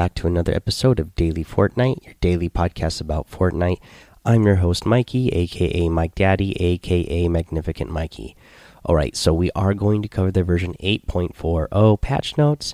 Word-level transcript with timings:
Back 0.00 0.14
to 0.14 0.26
another 0.26 0.54
episode 0.54 0.98
of 0.98 1.14
Daily 1.14 1.44
Fortnite, 1.44 2.06
your 2.06 2.14
daily 2.22 2.48
podcast 2.48 3.02
about 3.02 3.30
Fortnite. 3.30 3.80
I'm 4.24 4.46
your 4.46 4.54
host, 4.54 4.86
Mikey, 4.86 5.28
aka 5.28 5.90
Mike 5.90 6.14
Daddy, 6.14 6.56
aka 6.58 7.28
Magnificent 7.28 7.90
Mikey. 7.90 8.34
All 8.82 8.94
right, 8.94 9.14
so 9.14 9.34
we 9.34 9.50
are 9.54 9.74
going 9.74 10.00
to 10.00 10.08
cover 10.08 10.30
the 10.30 10.42
version 10.42 10.74
8.40 10.82 12.00
patch 12.00 12.38
notes. 12.38 12.72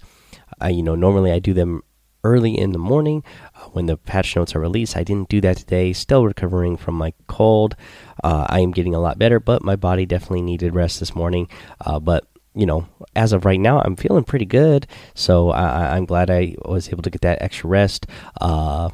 Uh, 0.63 0.69
you 0.69 0.85
know, 0.85 0.95
normally 0.95 1.33
I 1.33 1.41
do 1.41 1.53
them 1.53 1.83
early 2.23 2.57
in 2.57 2.71
the 2.71 2.79
morning 2.79 3.25
uh, 3.57 3.71
when 3.71 3.87
the 3.87 3.97
patch 3.97 4.37
notes 4.37 4.55
are 4.55 4.61
released. 4.61 4.97
I 4.97 5.03
didn't 5.03 5.29
do 5.29 5.41
that 5.41 5.57
today. 5.57 5.93
Still 5.93 6.25
recovering 6.25 6.77
from 6.77 6.95
my 6.95 7.13
cold. 7.27 7.75
Uh, 8.23 8.47
I 8.49 8.61
am 8.61 8.71
getting 8.71 8.95
a 8.95 9.01
lot 9.01 9.19
better, 9.19 9.41
but 9.41 9.65
my 9.65 9.75
body 9.75 10.07
definitely 10.07 10.43
needed 10.43 10.77
rest 10.77 11.01
this 11.01 11.17
morning. 11.17 11.49
Uh, 11.81 11.99
but 11.99 12.29
you 12.57 12.65
know, 12.67 12.89
as 13.15 13.33
of 13.33 13.45
right 13.45 13.61
now, 13.61 13.81
I'm 13.81 13.97
feeling 13.97 14.25
pretty 14.25 14.47
good. 14.47 14.87
So 15.15 15.51
I, 15.51 15.97
am 15.97 16.07
glad 16.07 16.31
I 16.31 16.57
was 16.65 16.89
able 16.89 17.03
to 17.03 17.11
get 17.11 17.21
that 17.21 17.43
extra 17.43 17.69
rest. 17.69 18.07
Uh, 18.41 18.89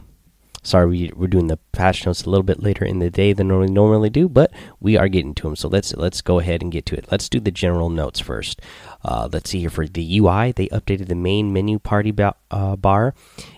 sorry, 0.64 0.86
we, 0.88 1.12
we're 1.14 1.28
doing 1.28 1.46
the 1.46 1.58
patch 1.70 2.04
notes 2.04 2.24
a 2.24 2.30
little 2.30 2.42
bit 2.42 2.60
later 2.60 2.84
in 2.84 2.98
the 2.98 3.08
day 3.08 3.32
than 3.32 3.56
we 3.56 3.66
normally 3.66 4.10
do, 4.10 4.28
but 4.28 4.52
we 4.80 4.96
are 4.96 5.08
getting 5.08 5.32
to 5.34 5.44
them. 5.44 5.54
So 5.54 5.68
let's 5.68 5.94
let's 5.94 6.20
go 6.20 6.40
ahead 6.40 6.60
and 6.60 6.72
get 6.72 6.86
to 6.86 6.96
it. 6.96 7.06
Let's 7.10 7.28
do 7.28 7.38
the 7.38 7.52
general 7.52 7.88
notes 7.88 8.18
first. 8.18 8.60
Uh, 9.04 9.28
let's 9.32 9.50
see 9.50 9.60
here 9.60 9.70
for 9.70 9.86
the 9.86 10.18
UI. 10.18 10.50
They 10.50 10.66
updated 10.68 11.06
the 11.06 11.14
main 11.14 11.52
menu 11.52 11.78
party 11.78 12.10
ba 12.10 12.34
uh, 12.50 12.74
bar 12.74 13.14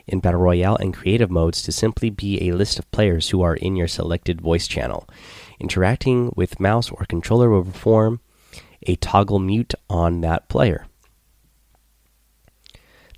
in 0.07 0.21
Battle 0.21 0.41
Royale 0.41 0.77
and 0.77 0.93
creative 0.93 1.31
modes 1.31 1.63
to 1.63 1.73
simply 1.73 2.11
be 2.11 2.47
a 2.47 2.55
list 2.55 2.79
of 2.79 2.91
players 2.91 3.31
who 3.31 3.41
are 3.41 3.57
in 3.57 3.75
your 3.75 3.89
selected 3.89 4.43
voice 4.43 4.69
channel. 4.69 5.09
Interacting 5.61 6.31
with 6.37 6.61
mouse 6.61 6.91
or 6.91 7.07
controller 7.07 7.49
will 7.49 7.65
perform 7.65 8.21
a 8.87 8.97
toggle 8.97 9.39
mute 9.39 9.75
on 9.89 10.21
that 10.23 10.49
player. 10.49 10.87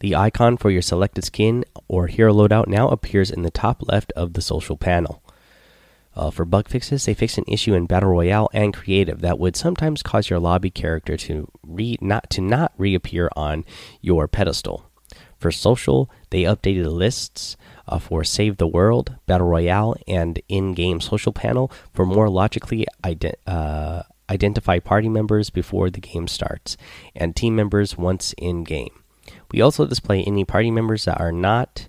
The 0.00 0.14
icon 0.14 0.56
for 0.56 0.70
your 0.70 0.82
selected 0.82 1.24
skin 1.24 1.64
or 1.88 2.06
hero 2.06 2.32
loadout 2.32 2.66
now 2.66 2.88
appears 2.88 3.30
in 3.30 3.42
the 3.42 3.50
top 3.50 3.82
left 3.88 4.12
of 4.12 4.34
the 4.34 4.42
social 4.42 4.76
panel. 4.76 5.22
Uh, 6.14 6.30
for 6.30 6.44
bug 6.44 6.68
fixes, 6.68 7.04
they 7.04 7.14
fixed 7.14 7.36
an 7.36 7.44
issue 7.46 7.74
in 7.74 7.86
Battle 7.86 8.10
Royale 8.10 8.48
and 8.54 8.72
Creative 8.72 9.20
that 9.20 9.38
would 9.38 9.54
sometimes 9.54 10.02
cause 10.02 10.30
your 10.30 10.38
lobby 10.38 10.70
character 10.70 11.16
to 11.18 11.50
re 11.62 11.98
not 12.00 12.30
to 12.30 12.40
not 12.40 12.72
reappear 12.78 13.30
on 13.36 13.64
your 14.00 14.26
pedestal. 14.26 14.90
For 15.38 15.52
social, 15.52 16.10
they 16.30 16.42
updated 16.42 16.84
the 16.84 16.90
lists 16.90 17.56
uh, 17.86 17.98
for 17.98 18.24
Save 18.24 18.56
the 18.56 18.66
World, 18.66 19.16
Battle 19.26 19.46
Royale, 19.46 19.96
and 20.08 20.40
in-game 20.48 21.00
social 21.00 21.32
panel 21.32 21.70
for 21.92 22.06
more 22.06 22.30
logically 22.30 22.86
ident 23.04 23.34
uh, 23.46 24.02
identify 24.30 24.78
party 24.78 25.08
members 25.08 25.50
before 25.50 25.90
the 25.90 26.00
game 26.00 26.28
starts, 26.28 26.76
and 27.14 27.34
team 27.34 27.56
members 27.56 27.96
once 27.96 28.34
in 28.38 28.64
game. 28.64 29.02
We 29.50 29.60
also 29.60 29.86
display 29.86 30.22
any 30.22 30.44
party 30.44 30.70
members 30.70 31.04
that 31.04 31.20
are 31.20 31.32
not 31.32 31.88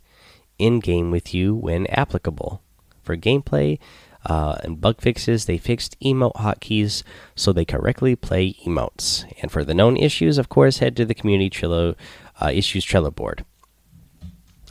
in 0.58 0.80
game 0.80 1.12
with 1.12 1.34
you 1.34 1.56
when 1.56 1.88
applicable. 1.88 2.62
For 3.04 3.16
gameplay 3.16 3.80
uh, 4.26 4.58
and 4.64 4.82
bug 4.82 5.02
fixes, 5.02 5.46
they 5.46 5.58
fixed 5.58 6.00
emote 6.02 6.36
hotkeys 6.36 7.04
so 7.36 7.54
they 7.54 7.66
correctly 7.66 8.16
play 8.16 8.54
emotes. 8.66 9.26
And 9.42 9.52
for 9.52 9.64
the 9.64 9.74
known 9.74 9.98
issues, 9.98 10.38
of 10.38 10.50
course, 10.50 10.80
head 10.80 10.96
to 10.98 11.06
the 11.06 11.14
community 11.14 11.50
Trello 11.50 11.96
uh, 12.42 12.52
issues 12.54 12.86
Trello 12.86 13.14
board. 13.14 13.46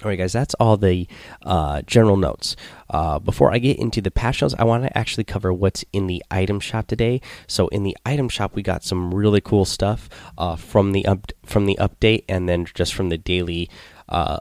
All 0.05 0.11
right, 0.11 0.19
guys, 0.19 0.34
that's 0.34 0.52
all 0.55 0.77
the 0.77 1.08
uh, 1.42 1.80
general 1.86 2.18
notes. 2.18 2.55
Uh, 2.90 3.18
before 3.18 3.51
I 3.51 3.58
get 3.58 3.79
into 3.79 4.02
the 4.02 4.11
patch 4.11 4.42
notes, 4.42 4.55
I 4.58 4.64
want 4.64 4.84
to 4.84 4.96
actually 4.96 5.24
cover 5.24 5.55
what's 5.55 5.86
in 5.90 6.07
the 6.07 6.23
item 6.30 6.61
shop 6.61 6.86
today. 6.86 7.23
So, 7.46 7.68
in 7.68 7.83
the 7.83 7.96
item 8.05 8.29
shop, 8.29 8.55
we 8.55 8.62
got 8.62 8.84
some 8.84 9.14
really 9.14 9.40
cool 9.40 9.64
stuff 9.64 10.11
uh, 10.36 10.57
from 10.57 10.92
the 10.92 11.07
up 11.07 11.33
from 11.46 11.64
the 11.64 11.79
update, 11.80 12.24
and 12.29 12.46
then 12.46 12.67
just 12.67 12.92
from 12.92 13.08
the 13.08 13.17
daily 13.17 13.70
uh, 14.11 14.40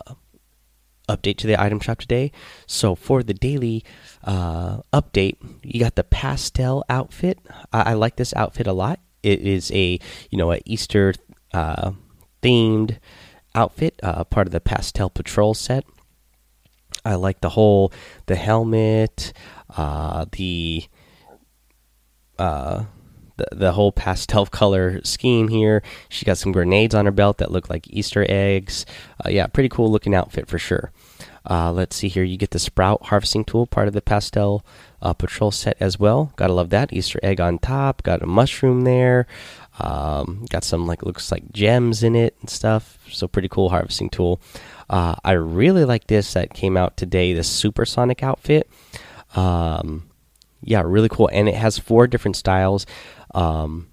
update 1.08 1.38
to 1.38 1.48
the 1.48 1.60
item 1.60 1.80
shop 1.80 2.00
today. 2.00 2.34
So, 2.68 2.94
for 2.94 3.24
the 3.24 3.34
daily 3.34 3.86
uh, 4.26 4.82
update, 4.92 5.38
you 5.64 5.80
got 5.80 5.96
the 5.96 6.04
pastel 6.04 6.84
outfit. 6.90 7.40
I, 7.72 7.92
I, 7.92 7.94
like 7.94 8.18
this 8.18 8.34
outfit 8.36 8.68
a 8.68 8.74
lot. 8.74 9.00
It 9.24 9.40
is 9.40 9.72
a 9.72 10.00
you 10.30 10.38
know 10.38 10.52
a 10.52 10.60
Easter 10.66 11.14
uh, 11.54 11.92
themed 12.44 13.00
outfit, 13.56 14.00
uh, 14.04 14.24
part 14.26 14.48
of 14.48 14.52
the 14.52 14.62
Pastel 14.62 15.10
Patrol 15.10 15.54
set. 15.54 15.86
I 17.04 17.16
like 17.16 17.42
the 17.42 17.50
whole 17.50 17.92
the 18.26 18.36
helmet, 18.36 19.34
uh, 19.76 20.26
the 20.32 20.86
uh, 22.40 22.86
the 23.38 23.48
the 23.52 23.72
whole 23.74 23.92
pastel 23.92 24.46
color 24.46 25.02
scheme 25.04 25.48
here. 25.48 25.84
She 26.10 26.26
got 26.26 26.38
some 26.38 26.52
grenades 26.52 26.96
on 26.96 27.06
her 27.06 27.12
belt 27.12 27.38
that 27.38 27.52
look 27.52 27.70
like 27.70 27.88
Easter 27.88 28.26
eggs. 28.28 28.86
Uh, 29.24 29.30
yeah, 29.30 29.48
pretty 29.48 29.70
cool 29.70 29.92
looking 29.92 30.16
outfit 30.16 30.48
for 30.48 30.58
sure. 30.58 30.92
Uh, 31.48 31.72
let's 31.72 31.96
see 31.96 32.08
here. 32.08 32.24
You 32.24 32.38
get 32.38 32.52
the 32.52 32.60
sprout 32.60 33.06
harvesting 33.06 33.46
tool, 33.46 33.68
part 33.68 33.88
of 33.88 33.94
the 33.94 34.02
pastel 34.02 34.66
uh, 35.02 35.14
patrol 35.14 35.52
set 35.52 35.78
as 35.80 36.00
well. 36.00 36.34
Gotta 36.36 36.54
love 36.54 36.70
that 36.72 36.92
Easter 36.92 37.20
egg 37.22 37.40
on 37.40 37.60
top. 37.60 38.04
Got 38.04 38.24
a 38.24 38.26
mushroom 38.26 38.82
there. 38.84 39.28
Um, 39.80 40.46
got 40.50 40.64
some 40.64 40.88
like 40.88 41.04
looks 41.04 41.32
like 41.32 41.52
gems 41.52 42.02
in 42.02 42.16
it 42.16 42.36
and 42.42 42.50
stuff. 42.50 42.98
So 43.10 43.28
pretty 43.28 43.50
cool 43.50 43.70
harvesting 43.70 44.10
tool. 44.10 44.42
Uh, 44.90 45.16
I 45.24 45.34
really 45.34 45.86
like 45.86 46.08
this 46.08 46.34
that 46.34 46.54
came 46.54 46.78
out 46.78 46.98
today. 46.98 47.34
The 47.34 47.44
supersonic 47.44 48.24
outfit. 48.24 48.70
Um, 49.36 50.10
yeah, 50.62 50.82
really 50.84 51.10
cool, 51.10 51.30
and 51.32 51.48
it 51.48 51.56
has 51.56 51.78
four 51.78 52.08
different 52.08 52.38
styles. 52.38 52.86
Um, 53.34 53.92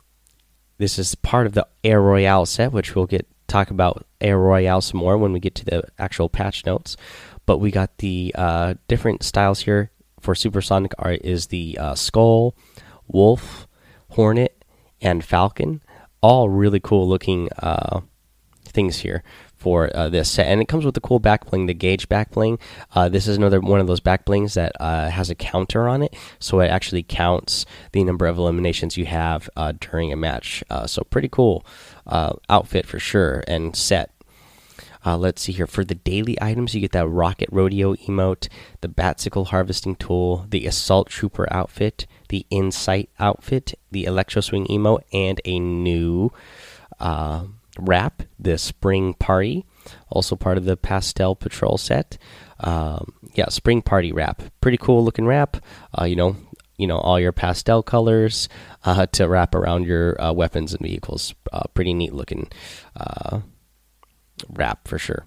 this 0.79 0.99
is 0.99 1.15
part 1.17 1.47
of 1.47 1.53
the 1.53 1.67
Air 1.85 2.01
Royale 2.01 2.47
set, 2.47 2.73
which 2.73 2.95
we'll 2.95 3.07
get 3.07 3.27
talk 3.47 3.71
about 3.71 4.07
Air 4.21 4.39
Royale 4.39 4.81
some 4.81 4.99
more 4.99 5.19
when 5.19 5.33
we 5.33 5.41
get 5.41 5.55
to 5.57 5.65
the 5.65 5.85
actual 5.99 6.29
patch 6.29 6.65
notes. 6.65 6.97
But 7.45 7.59
we 7.59 7.71
got 7.71 7.99
the 7.99 8.33
uh, 8.37 8.75
different 8.87 9.23
styles 9.23 9.61
here 9.61 9.91
for 10.21 10.35
supersonic. 10.35 10.93
Art 10.99 11.21
is 11.25 11.49
the 11.49 11.77
uh, 11.79 11.95
skull, 11.97 12.55
wolf, 13.09 13.67
hornet, 14.11 14.65
and 15.01 15.25
Falcon. 15.25 15.83
All 16.21 16.49
really 16.49 16.79
cool 16.79 17.09
looking 17.09 17.49
uh, 17.59 18.03
things 18.65 18.99
here 18.99 19.25
for 19.57 19.91
uh, 19.97 20.09
this 20.09 20.31
set, 20.31 20.47
and 20.47 20.61
it 20.61 20.69
comes 20.69 20.85
with 20.85 20.95
the 20.95 21.01
cool 21.01 21.19
back 21.19 21.47
bling, 21.51 21.67
the 21.67 21.75
gauge 21.75 22.09
back 22.09 22.31
bling. 22.31 22.61
Uh, 22.95 23.09
this 23.09 23.27
is 23.27 23.37
another 23.37 23.61
one 23.61 23.81
of 23.81 23.89
those 23.89 24.01
back 24.01 24.25
blings 24.25 24.55
that 24.55 24.73
uh, 24.79 25.09
has 25.09 25.31
a 25.31 25.35
counter 25.35 25.89
on 25.89 26.03
it, 26.03 26.15
so 26.39 26.61
it 26.61 26.69
actually 26.69 27.03
counts 27.03 27.67
the 27.91 28.05
number 28.05 28.27
of 28.27 28.39
eliminations 28.39 28.97
you 28.97 29.07
have 29.07 29.51
during 29.81 30.13
a 30.13 30.17
match. 30.17 30.63
So 30.87 31.03
pretty 31.03 31.29
cool 31.29 31.67
outfit 32.07 32.87
for 32.87 33.01
sure, 33.01 33.43
and 33.49 33.75
set. 33.75 34.12
Let's 35.05 35.43
see 35.43 35.53
here 35.53 35.67
for 35.67 35.85
the 35.85 35.95
daily 35.95 36.37
items. 36.41 36.75
You 36.75 36.81
get 36.81 36.93
that 36.93 37.09
rocket 37.09 37.49
rodeo 37.53 37.95
emote, 37.95 38.49
the 38.81 38.89
batsickle 38.89 39.49
harvesting 39.49 39.97
tool, 39.97 40.47
the 40.49 40.67
assault 40.67 41.09
trooper 41.09 41.53
outfit, 41.53 42.07
the 42.29 42.47
Insight 42.51 43.11
outfit, 43.19 43.75
the 43.91 44.05
Electro 44.05 44.41
Swing 44.41 44.67
emote, 44.67 45.03
and 45.13 45.41
a 45.45 45.59
new 45.59 46.31
uh, 47.01 47.45
wrap, 47.79 48.23
the 48.39 48.59
Spring 48.59 49.15
Party, 49.15 49.65
also 50.09 50.37
part 50.37 50.59
of 50.59 50.65
the 50.65 50.77
Pastel 50.77 51.35
Patrol 51.35 51.79
set. 51.79 52.19
Um, 52.61 53.13
yeah, 53.35 53.49
Spring 53.49 53.83
Party 53.83 54.13
wrap, 54.13 54.43
pretty 54.61 54.79
cool 54.79 55.05
looking 55.05 55.27
wrap. 55.27 55.57
Uh, 55.99 56.05
you 56.05 56.17
know, 56.17 56.37
you 56.77 56.87
know 56.87 56.99
all 56.99 57.21
your 57.21 57.33
pastel 57.33 57.83
colors 57.83 58.49
uh, 58.85 59.07
to 59.07 59.29
wrap 59.29 59.55
around 59.55 59.87
your 59.87 60.21
uh, 60.21 60.33
weapons 60.33 60.73
and 60.73 60.83
vehicles. 60.83 61.35
Uh, 61.53 61.63
pretty 61.75 61.93
neat 61.93 62.13
looking 62.13 62.51
uh, 62.97 63.41
wrap 64.49 64.87
for 64.89 64.99
sure 64.99 65.27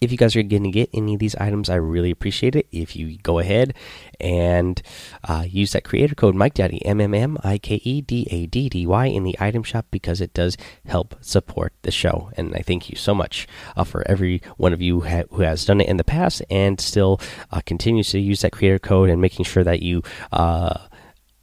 if 0.00 0.10
you 0.10 0.18
guys 0.18 0.36
are 0.36 0.42
going 0.42 0.64
to 0.64 0.70
get 0.70 0.90
any 0.92 1.14
of 1.14 1.20
these 1.20 1.34
items, 1.36 1.68
I 1.68 1.76
really 1.76 2.10
appreciate 2.10 2.56
it. 2.56 2.66
If 2.70 2.96
you 2.96 3.18
go 3.18 3.38
ahead 3.38 3.74
and 4.18 4.80
uh, 5.24 5.44
use 5.48 5.72
that 5.72 5.84
creator 5.84 6.14
code 6.14 6.34
Mike 6.34 6.54
Daddy 6.54 6.84
M 6.84 7.00
M 7.00 7.14
M 7.14 7.38
I 7.42 7.58
K 7.58 7.80
E 7.84 8.00
D 8.00 8.26
A 8.30 8.46
D 8.46 8.68
D 8.68 8.86
Y 8.86 9.06
in 9.06 9.24
the 9.24 9.36
item 9.40 9.62
shop 9.62 9.86
because 9.90 10.20
it 10.20 10.34
does 10.34 10.56
help 10.86 11.16
support 11.20 11.72
the 11.82 11.90
show. 11.90 12.30
And 12.36 12.54
I 12.54 12.60
thank 12.60 12.90
you 12.90 12.96
so 12.96 13.14
much 13.14 13.46
uh, 13.76 13.84
for 13.84 14.06
every 14.08 14.42
one 14.56 14.72
of 14.72 14.80
you 14.80 15.00
ha 15.00 15.22
who 15.30 15.42
has 15.42 15.64
done 15.64 15.80
it 15.80 15.88
in 15.88 15.96
the 15.96 16.04
past 16.04 16.42
and 16.50 16.80
still 16.80 17.20
uh, 17.50 17.60
continues 17.64 18.10
to 18.10 18.18
use 18.18 18.42
that 18.42 18.52
creator 18.52 18.78
code 18.78 19.10
and 19.10 19.20
making 19.20 19.44
sure 19.44 19.64
that 19.64 19.82
you 19.82 20.02
uh, 20.32 20.78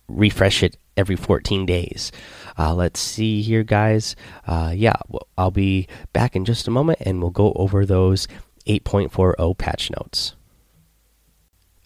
refresh 0.08 0.64
it 0.64 0.78
every 0.96 1.16
14 1.16 1.66
days. 1.66 2.12
Uh, 2.58 2.74
let's 2.74 3.00
see 3.00 3.42
here, 3.42 3.64
guys. 3.64 4.16
Uh, 4.46 4.74
yeah, 4.76 4.96
I'll 5.38 5.52
be 5.52 5.88
back 6.14 6.36
in 6.36 6.46
just 6.46 6.68
a 6.68 6.72
moment 6.72 7.00
and 7.02 7.22
we'll 7.22 7.32
go 7.32 7.54
over 7.54 7.86
those 7.86 8.28
8.40 8.66 9.58
patch 9.58 9.92
notes. 9.92 10.36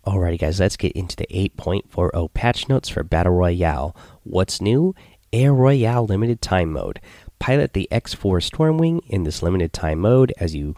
Alrighty, 0.06 0.40
guys, 0.40 0.60
let's 0.60 0.78
get 0.78 0.94
into 0.94 1.16
the 1.16 1.28
8.40 1.28 2.34
patch 2.34 2.68
notes 2.68 2.90
for 2.90 3.04
Battle 3.04 3.34
Royale. 3.34 3.96
What's 4.24 4.62
new? 4.62 4.96
Air 5.34 5.54
Royale 5.54 6.06
Limited 6.06 6.42
Time 6.42 6.74
Mode. 6.74 7.00
Pilot 7.40 7.74
the 7.74 7.88
X4 7.92 8.42
Stormwing 8.42 9.02
in 9.08 9.24
this 9.24 9.42
limited 9.42 9.74
time 9.74 10.00
mode 10.00 10.34
as 10.38 10.54
you 10.54 10.76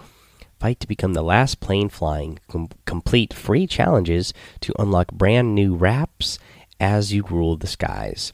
fight 0.60 0.80
to 0.80 0.88
become 0.88 1.14
the 1.14 1.24
last 1.24 1.60
plane 1.60 1.90
flying. 1.90 2.40
Com 2.48 2.70
complete 2.86 3.34
free 3.34 3.68
challenges 3.68 4.34
to 4.62 4.74
unlock 4.80 5.12
brand 5.12 5.56
new 5.56 5.76
wraps 5.76 6.40
as 6.80 7.12
you 7.12 7.24
rule 7.24 7.58
the 7.58 7.68
skies. 7.68 8.34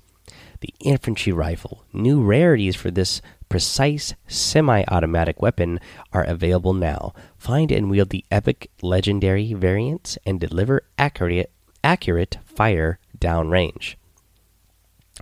The 0.61 0.73
Infantry 0.81 1.31
Rifle. 1.31 1.85
New 1.93 2.21
rarities 2.21 2.75
for 2.75 2.91
this 2.91 3.21
precise 3.47 4.13
semi 4.27 4.83
automatic 4.89 5.41
weapon 5.41 5.79
are 6.11 6.23
available 6.23 6.73
now. 6.73 7.13
Find 7.37 7.71
and 7.71 7.89
wield 7.89 8.09
the 8.09 8.25
epic 8.29 8.69
legendary 8.81 9.53
variants 9.53 10.17
and 10.25 10.39
deliver 10.39 10.83
accurate, 10.97 11.51
accurate 11.83 12.37
fire 12.43 12.99
downrange. 13.17 13.95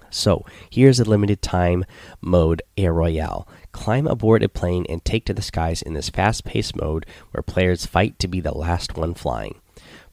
So, 0.09 0.45
here's 0.69 0.99
a 0.99 1.05
limited 1.05 1.41
time 1.41 1.85
mode 2.21 2.61
Air 2.77 2.93
Royale. 2.93 3.47
Climb 3.71 4.07
aboard 4.07 4.41
a 4.43 4.49
plane 4.49 4.85
and 4.89 5.03
take 5.03 5.25
to 5.25 5.33
the 5.33 5.41
skies 5.41 5.81
in 5.81 5.93
this 5.93 6.09
fast 6.09 6.45
paced 6.45 6.75
mode 6.75 7.05
where 7.31 7.43
players 7.43 7.85
fight 7.85 8.17
to 8.19 8.27
be 8.27 8.39
the 8.39 8.57
last 8.57 8.97
one 8.97 9.13
flying. 9.13 9.59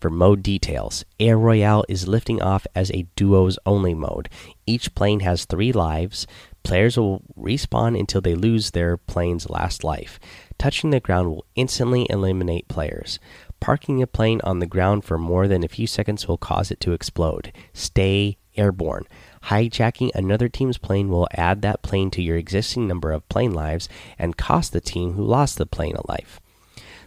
For 0.04 0.10
mode 0.10 0.42
details, 0.42 1.06
Air 1.18 1.38
Royale 1.38 1.82
is 1.88 2.06
lifting 2.06 2.42
off 2.42 2.66
as 2.74 2.90
a 2.90 3.06
duos 3.16 3.58
only 3.64 3.94
mode. 3.94 4.28
Each 4.66 4.94
plane 4.94 5.20
has 5.20 5.46
three 5.46 5.72
lives. 5.72 6.26
Players 6.62 6.98
will 6.98 7.22
respawn 7.38 7.98
until 7.98 8.20
they 8.20 8.34
lose 8.34 8.72
their 8.72 8.98
plane's 8.98 9.48
last 9.48 9.82
life. 9.82 10.20
Touching 10.58 10.90
the 10.90 11.00
ground 11.00 11.30
will 11.30 11.46
instantly 11.54 12.06
eliminate 12.10 12.68
players. 12.68 13.18
Parking 13.60 14.02
a 14.02 14.06
plane 14.06 14.42
on 14.44 14.58
the 14.58 14.66
ground 14.66 15.06
for 15.06 15.16
more 15.16 15.48
than 15.48 15.64
a 15.64 15.68
few 15.68 15.86
seconds 15.86 16.28
will 16.28 16.36
cause 16.36 16.70
it 16.70 16.80
to 16.80 16.92
explode. 16.92 17.50
Stay 17.72 18.36
airborne. 18.58 19.06
Hijacking 19.44 20.10
another 20.14 20.50
team's 20.50 20.76
plane 20.76 21.08
will 21.08 21.28
add 21.32 21.62
that 21.62 21.80
plane 21.80 22.10
to 22.10 22.20
your 22.20 22.36
existing 22.36 22.86
number 22.86 23.10
of 23.10 23.26
plane 23.30 23.54
lives 23.54 23.88
and 24.18 24.36
cost 24.36 24.74
the 24.74 24.82
team 24.82 25.14
who 25.14 25.24
lost 25.24 25.56
the 25.56 25.64
plane 25.64 25.96
a 25.96 26.06
life. 26.06 26.42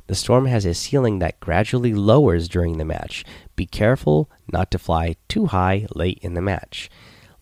The 0.07 0.15
storm 0.15 0.45
has 0.45 0.65
a 0.65 0.73
ceiling 0.73 1.19
that 1.19 1.39
gradually 1.39 1.93
lowers 1.93 2.47
during 2.47 2.77
the 2.77 2.85
match. 2.85 3.23
Be 3.55 3.65
careful 3.65 4.29
not 4.51 4.71
to 4.71 4.79
fly 4.79 5.15
too 5.27 5.47
high 5.47 5.85
late 5.93 6.19
in 6.21 6.33
the 6.33 6.41
match. 6.41 6.89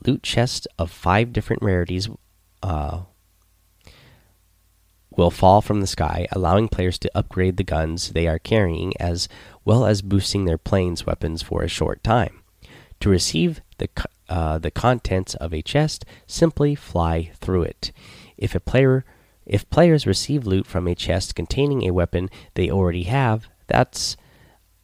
Loot 0.06 0.23
chests 0.23 0.67
of 0.77 0.91
five 0.91 1.31
different 1.31 1.62
rarities 1.62 2.09
uh, 2.62 3.01
will 5.15 5.31
fall 5.31 5.62
from 5.62 5.81
the 5.81 5.88
sky, 5.88 6.27
allowing 6.31 6.67
players 6.67 6.97
to 7.00 7.12
upgrade 7.15 7.57
the 7.57 7.63
guns 7.63 8.09
they 8.09 8.27
are 8.27 8.39
carrying 8.39 8.94
as 9.00 9.29
well 9.63 9.85
as 9.85 10.01
boosting 10.01 10.45
their 10.45 10.57
plane's 10.57 11.06
weapons 11.06 11.41
for 11.41 11.63
a 11.63 11.67
short 11.67 12.03
time. 12.03 12.41
To 13.01 13.09
receive 13.09 13.62
the 13.77 13.89
uh, 14.27 14.57
the 14.57 14.71
contents 14.71 15.35
of 15.35 15.53
a 15.53 15.62
chest, 15.62 16.03
simply 16.25 16.73
fly 16.73 17.31
through 17.35 17.62
it. 17.62 17.91
If 18.38 18.56
a 18.56 18.59
player 18.59 19.06
if 19.45 19.69
players 19.69 20.07
receive 20.07 20.45
loot 20.45 20.65
from 20.65 20.88
a 20.88 20.95
chest 20.95 21.36
containing 21.36 21.83
a 21.83 21.94
weapon 21.94 22.30
they 22.56 22.69
already 22.69 23.03
have 23.03 23.47
that's 23.68 24.18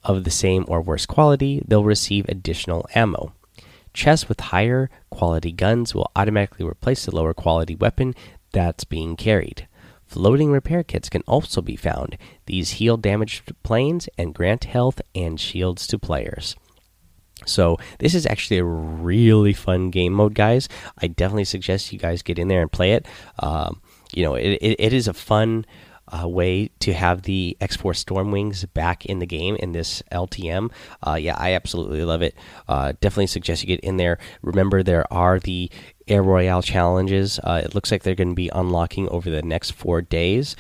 of 0.04 0.24
the 0.24 0.32
same 0.32 0.66
or 0.68 0.82
worse 0.82 1.06
quality, 1.06 1.62
they'll 1.68 1.84
receive 1.84 2.28
additional 2.28 2.88
ammo. 2.96 3.34
Chests 3.94 4.30
with 4.30 4.40
higher 4.40 4.90
quality 5.10 5.52
guns 5.52 5.94
will 5.94 6.10
automatically 6.16 6.66
replace 6.66 7.06
the 7.06 7.16
lower 7.16 7.34
quality 7.34 7.76
weapon 7.76 8.16
that's 8.52 8.84
being 8.84 9.16
carried. 9.16 9.68
Floating 10.06 10.52
repair 10.52 10.84
kits 10.84 11.10
can 11.10 11.22
also 11.28 11.62
be 11.62 11.76
found. 11.76 12.18
These 12.46 12.72
heal 12.72 12.98
damaged 12.98 13.54
planes 13.64 14.10
and 14.18 14.34
grant 14.34 14.66
health 14.66 15.02
and 15.16 15.40
shields 15.40 15.88
to 15.88 16.00
players. 16.00 16.56
So 17.46 17.78
this 18.00 18.14
is 18.14 18.26
actually 18.26 18.58
a 18.58 18.64
really 18.64 19.54
fun 19.54 19.90
game 19.90 20.14
mode, 20.14 20.36
guys. 20.36 20.70
I 21.02 21.08
definitely 21.08 21.46
suggest 21.46 21.92
you 21.92 22.00
guys 22.00 22.22
get 22.22 22.38
in 22.40 22.50
there 22.50 22.62
and 22.62 22.72
play 22.72 22.92
it. 22.92 23.06
Um, 23.40 23.82
you 24.14 24.24
know, 24.24 24.36
it, 24.36 24.58
it, 24.62 24.76
it 24.80 24.94
is 24.94 25.08
a 25.08 25.14
fun 25.14 25.66
uh, 26.12 26.28
way 26.28 26.70
to 26.80 26.94
have 26.94 27.24
the 27.24 27.56
X4 27.62 27.94
Stormwings 27.94 28.72
back 28.74 29.06
in 29.06 29.20
the 29.20 29.26
game 29.26 29.56
in 29.58 29.72
this 29.72 30.04
LTM. 30.12 30.72
Uh, 31.06 31.16
yeah, 31.16 31.36
I 31.38 31.54
absolutely 31.54 32.04
love 32.04 32.22
it. 32.22 32.36
Uh, 32.68 32.94
definitely 33.00 33.28
suggest 33.28 33.64
you 33.64 33.68
get 33.68 33.80
in 33.82 33.98
there. 33.98 34.18
Remember, 34.42 34.84
there 34.84 35.12
are 35.12 35.40
the 35.40 35.70
Air 36.08 36.24
Royale 36.24 36.62
challenges. 36.62 37.40
Uh, 37.40 37.62
it 37.64 37.74
looks 37.74 37.92
like 37.92 38.04
they're 38.04 38.16
going 38.16 38.30
to 38.30 38.36
be 38.36 38.50
unlocking 38.54 39.08
over 39.10 39.30
the 39.30 39.42
next 39.42 39.72
four 39.72 40.02
days. 40.02 40.56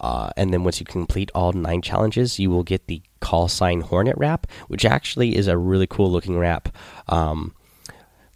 Uh, 0.00 0.30
and 0.36 0.52
then 0.52 0.64
once 0.64 0.80
you 0.80 0.86
complete 0.86 1.30
all 1.34 1.52
nine 1.52 1.82
challenges, 1.82 2.38
you 2.38 2.50
will 2.50 2.62
get 2.62 2.86
the 2.86 3.02
call 3.20 3.48
sign 3.48 3.80
Hornet 3.80 4.16
wrap, 4.18 4.46
which 4.68 4.84
actually 4.84 5.36
is 5.36 5.48
a 5.48 5.56
really 5.56 5.86
cool 5.86 6.10
looking 6.10 6.38
wrap. 6.38 6.68
Um, 7.08 7.54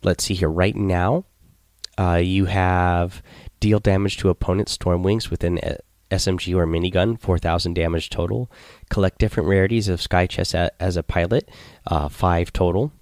let's 0.02 0.24
see 0.24 0.34
here. 0.34 0.48
Right 0.48 0.76
now, 0.76 1.24
uh, 1.98 2.20
you 2.22 2.46
have 2.46 3.22
deal 3.60 3.78
damage 3.78 4.16
to 4.18 4.28
opponent 4.28 4.68
storm 4.68 5.02
wings 5.02 5.30
with 5.30 5.44
an 5.44 5.58
SMG 6.10 6.54
or 6.56 6.66
minigun, 6.66 7.20
4,000 7.20 7.74
damage 7.74 8.10
total. 8.10 8.50
Collect 8.88 9.18
different 9.18 9.48
rarities 9.48 9.88
of 9.88 10.00
Sky 10.00 10.26
Chest 10.26 10.54
as 10.54 10.96
a 10.96 11.02
pilot, 11.02 11.48
uh, 11.86 12.08
5 12.08 12.52
total. 12.52 12.92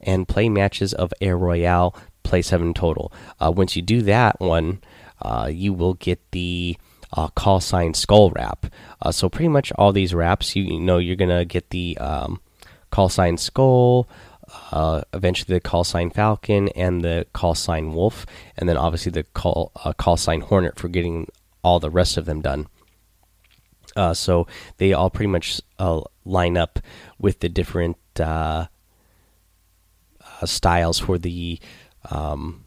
And 0.00 0.28
play 0.28 0.48
matches 0.48 0.92
of 0.92 1.12
Air 1.20 1.36
Royale, 1.36 1.94
play 2.22 2.42
7 2.42 2.74
total. 2.74 3.12
Uh, 3.40 3.52
once 3.54 3.76
you 3.76 3.82
do 3.82 4.02
that 4.02 4.40
one, 4.40 4.80
uh, 5.22 5.50
you 5.52 5.72
will 5.72 5.94
get 5.94 6.20
the 6.32 6.76
uh, 7.12 7.28
call 7.28 7.60
sign 7.60 7.94
skull 7.94 8.30
wrap. 8.30 8.66
Uh, 9.00 9.12
so 9.12 9.28
pretty 9.28 9.48
much 9.48 9.72
all 9.72 9.92
these 9.92 10.14
wraps, 10.14 10.54
you, 10.54 10.64
you 10.64 10.80
know, 10.80 10.98
you're 10.98 11.16
gonna 11.16 11.44
get 11.44 11.70
the 11.70 11.96
um, 11.98 12.40
call 12.90 13.08
sign 13.08 13.36
skull, 13.36 14.08
uh, 14.72 15.02
eventually 15.12 15.54
the 15.54 15.60
call 15.60 15.84
sign 15.84 16.10
falcon, 16.10 16.68
and 16.70 17.02
the 17.02 17.26
call 17.32 17.54
sign 17.54 17.92
wolf, 17.92 18.26
and 18.56 18.68
then 18.68 18.76
obviously 18.76 19.12
the 19.12 19.24
call 19.24 19.72
uh, 19.84 19.92
call 19.92 20.16
sign 20.16 20.40
hornet 20.40 20.78
for 20.78 20.88
getting 20.88 21.28
all 21.62 21.80
the 21.80 21.90
rest 21.90 22.16
of 22.16 22.24
them 22.26 22.40
done. 22.40 22.68
Uh, 23.94 24.12
so 24.12 24.46
they 24.76 24.92
all 24.92 25.10
pretty 25.10 25.30
much 25.30 25.60
uh, 25.78 26.00
line 26.24 26.56
up 26.56 26.78
with 27.18 27.40
the 27.40 27.48
different 27.48 27.96
styles 30.44 30.98
for 30.98 31.18
the 31.18 31.58
um, 32.10 32.64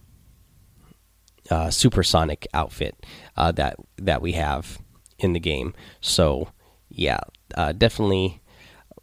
uh, 1.49 1.69
supersonic 1.69 2.47
outfit 2.53 3.05
uh, 3.37 3.51
that 3.51 3.75
that 3.97 4.21
we 4.21 4.33
have 4.33 4.79
in 5.17 5.33
the 5.33 5.39
game. 5.39 5.73
So 6.01 6.49
yeah, 6.89 7.19
uh, 7.55 7.71
definitely 7.73 8.41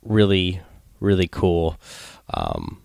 really 0.02 0.61
really 1.00 1.28
cool. 1.28 1.76
Um, 2.32 2.82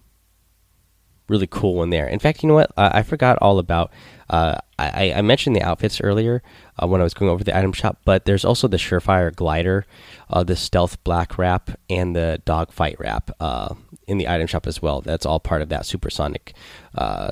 really 1.31 1.47
cool 1.47 1.75
one 1.75 1.89
there. 1.89 2.07
In 2.07 2.19
fact, 2.19 2.43
you 2.43 2.49
know 2.49 2.55
what? 2.55 2.71
I 2.77 3.01
forgot 3.03 3.37
all 3.41 3.57
about. 3.57 3.91
Uh, 4.29 4.57
I, 4.77 5.13
I, 5.13 5.21
mentioned 5.21 5.55
the 5.55 5.61
outfits 5.61 5.99
earlier 5.99 6.41
uh, 6.81 6.87
when 6.87 7.01
I 7.01 7.03
was 7.03 7.13
going 7.13 7.29
over 7.29 7.43
the 7.43 7.57
item 7.57 7.73
shop, 7.73 7.99
but 8.05 8.25
there's 8.25 8.45
also 8.45 8.67
the 8.67 8.77
Surefire 8.77 9.35
glider, 9.35 9.85
uh, 10.29 10.43
the 10.43 10.55
stealth 10.55 11.03
black 11.03 11.37
wrap, 11.37 11.71
and 11.89 12.15
the 12.15 12.41
dogfight 12.45 12.97
wrap 12.99 13.31
uh, 13.41 13.73
in 14.07 14.17
the 14.17 14.29
item 14.29 14.47
shop 14.47 14.67
as 14.67 14.81
well. 14.81 15.01
That's 15.01 15.25
all 15.25 15.39
part 15.39 15.61
of 15.61 15.69
that 15.69 15.85
supersonic 15.85 16.53
uh, 16.95 17.31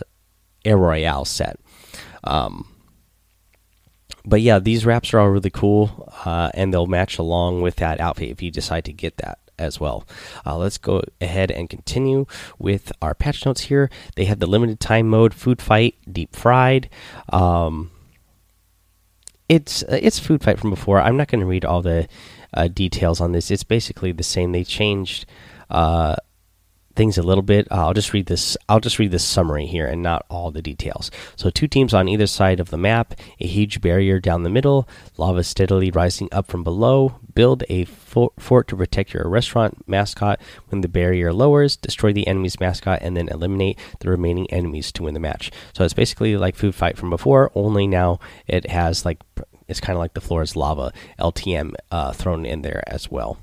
Air 0.66 0.78
Royale 0.78 1.26
set. 1.26 1.60
Um, 2.26 2.68
but 4.26 4.42
yeah, 4.42 4.60
these 4.60 4.86
wraps 4.86 5.14
are 5.14 5.20
all 5.20 5.30
really 5.30 5.50
cool, 5.50 6.12
uh, 6.26 6.52
and 6.54 6.74
they'll 6.74 6.86
match 6.86 7.18
along 7.18 7.62
with 7.62 7.78
that 7.78 8.02
outfit 8.02 8.30
if 8.30 8.42
you 8.42 8.52
decide 8.52 8.86
to 8.86 8.94
get 8.94 9.18
that 9.18 9.40
as 9.60 9.80
well. 9.80 10.08
Uh, 10.46 10.58
let's 10.58 10.78
go 10.78 11.02
ahead 11.22 11.52
and 11.52 11.70
continue 11.70 12.26
with 12.58 12.92
our 13.02 13.14
patch 13.14 13.46
notes 13.46 13.62
here. 13.62 13.90
They 14.16 14.26
have 14.26 14.40
the 14.40 14.48
limited 14.48 14.80
time 14.80 15.08
mode, 15.10 15.34
food 15.34 15.62
fight, 15.62 15.96
deep 16.12 16.36
fried. 16.36 16.90
Um, 17.32 17.92
it's 19.48 19.84
uh, 19.84 20.00
it's 20.02 20.20
food 20.20 20.44
fight 20.44 20.60
from 20.60 20.70
before. 20.70 21.02
I'm 21.02 21.18
not 21.18 21.28
going 21.28 21.42
to 21.42 21.46
read 21.46 21.66
all 21.66 21.82
the 21.82 22.08
uh, 22.54 22.68
details 22.68 23.20
on 23.20 23.32
this. 23.32 23.52
It's 23.52 23.64
basically 23.64 24.12
the 24.12 24.24
same. 24.24 24.52
They 24.52 24.64
changed 24.64 25.26
uh, 25.70 26.16
things 27.00 27.18
a 27.18 27.24
little 27.24 27.42
bit. 27.42 27.66
Uh, 27.72 27.88
I'll 27.88 27.94
just 27.94 28.12
read 28.12 28.26
this. 28.26 28.58
I'll 28.68 28.82
just 28.82 29.00
read 29.00 29.12
this 29.12 29.24
summary 29.24 29.66
here 29.66 29.88
and 29.88 30.04
not 30.04 30.26
all 30.30 30.52
the 30.52 30.62
details. 30.62 31.10
So, 31.38 31.50
two 31.50 31.68
teams 31.68 31.94
on 31.94 32.10
either 32.10 32.28
side 32.28 32.60
of 32.60 32.72
the 32.72 32.78
map, 32.78 33.14
a 33.40 33.48
huge 33.48 33.80
barrier 33.80 34.20
down 34.20 34.44
the 34.44 34.50
middle, 34.50 34.86
lava 35.16 35.46
steadily 35.46 35.92
rising 35.92 36.28
up 36.34 36.48
from 36.48 36.62
below. 36.62 37.16
Build 37.34 37.64
a 37.70 37.86
fort 37.86 38.68
to 38.68 38.76
protect 38.76 39.14
your 39.14 39.30
restaurant 39.30 39.88
mascot 39.88 40.42
when 40.68 40.82
the 40.82 40.90
barrier 40.90 41.32
lowers. 41.32 41.78
Destroy 41.78 42.12
the 42.12 42.28
enemy's 42.28 42.60
mascot 42.60 43.00
and 43.02 43.16
then 43.16 43.30
eliminate 43.30 43.80
the 44.02 44.10
remaining 44.10 44.52
enemies 44.52 44.92
to 44.92 45.04
win 45.04 45.14
the 45.14 45.22
match. 45.22 45.52
So 45.72 45.86
it's 45.86 45.94
basically 45.94 46.36
like 46.36 46.58
food 46.58 46.76
fight 46.76 46.98
from 46.98 47.10
before, 47.10 47.50
only 47.56 47.88
now 47.88 48.20
it 48.46 48.70
has 48.70 49.06
like 49.06 49.22
it's 49.70 49.80
kind 49.80 49.96
of 49.96 50.02
like 50.02 50.16
the 50.16 50.22
floor 50.22 50.42
is 50.42 50.58
lava 50.58 50.92
LTM 51.18 51.76
uh, 51.92 52.12
thrown 52.12 52.46
in 52.46 52.62
there 52.62 52.84
as 52.88 53.10
well. 53.10 53.40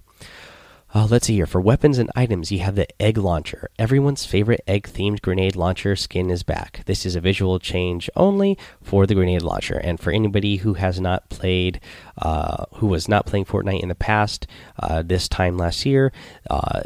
Uh, 0.96 1.06
let's 1.10 1.26
see 1.26 1.34
here. 1.34 1.44
For 1.44 1.60
weapons 1.60 1.98
and 1.98 2.10
items, 2.16 2.50
you 2.50 2.60
have 2.60 2.74
the 2.74 2.88
egg 3.02 3.18
launcher. 3.18 3.68
Everyone's 3.78 4.24
favorite 4.24 4.62
egg 4.66 4.84
themed 4.84 5.20
grenade 5.20 5.54
launcher 5.54 5.94
skin 5.94 6.30
is 6.30 6.42
back. 6.42 6.84
This 6.86 7.04
is 7.04 7.14
a 7.14 7.20
visual 7.20 7.58
change 7.58 8.08
only 8.16 8.56
for 8.80 9.06
the 9.06 9.14
grenade 9.14 9.42
launcher. 9.42 9.76
And 9.76 10.00
for 10.00 10.10
anybody 10.10 10.56
who 10.56 10.72
has 10.72 10.98
not 10.98 11.28
played, 11.28 11.80
uh, 12.16 12.64
who 12.76 12.86
was 12.86 13.08
not 13.08 13.26
playing 13.26 13.44
Fortnite 13.44 13.82
in 13.82 13.90
the 13.90 13.94
past, 13.94 14.46
uh, 14.78 15.02
this 15.02 15.28
time 15.28 15.58
last 15.58 15.84
year, 15.84 16.12
uh, 16.48 16.80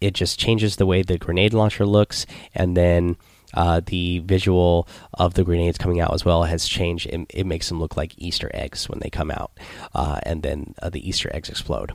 it 0.00 0.14
just 0.14 0.38
changes 0.38 0.76
the 0.76 0.86
way 0.86 1.02
the 1.02 1.18
grenade 1.18 1.52
launcher 1.52 1.84
looks. 1.84 2.24
And 2.54 2.74
then. 2.74 3.16
Uh, 3.56 3.80
the 3.86 4.18
visual 4.18 4.88
of 5.12 5.34
the 5.34 5.44
grenades 5.44 5.78
coming 5.78 6.00
out 6.00 6.12
as 6.12 6.24
well 6.24 6.42
has 6.42 6.66
changed. 6.66 7.06
It, 7.06 7.24
it, 7.32 7.46
makes 7.46 7.68
them 7.68 7.78
look 7.78 7.96
like 7.96 8.12
Easter 8.18 8.50
eggs 8.52 8.88
when 8.88 8.98
they 8.98 9.10
come 9.10 9.30
out, 9.30 9.52
uh, 9.94 10.18
and 10.24 10.42
then 10.42 10.74
the 10.90 11.08
Easter 11.08 11.30
eggs 11.32 11.48
explode. 11.48 11.92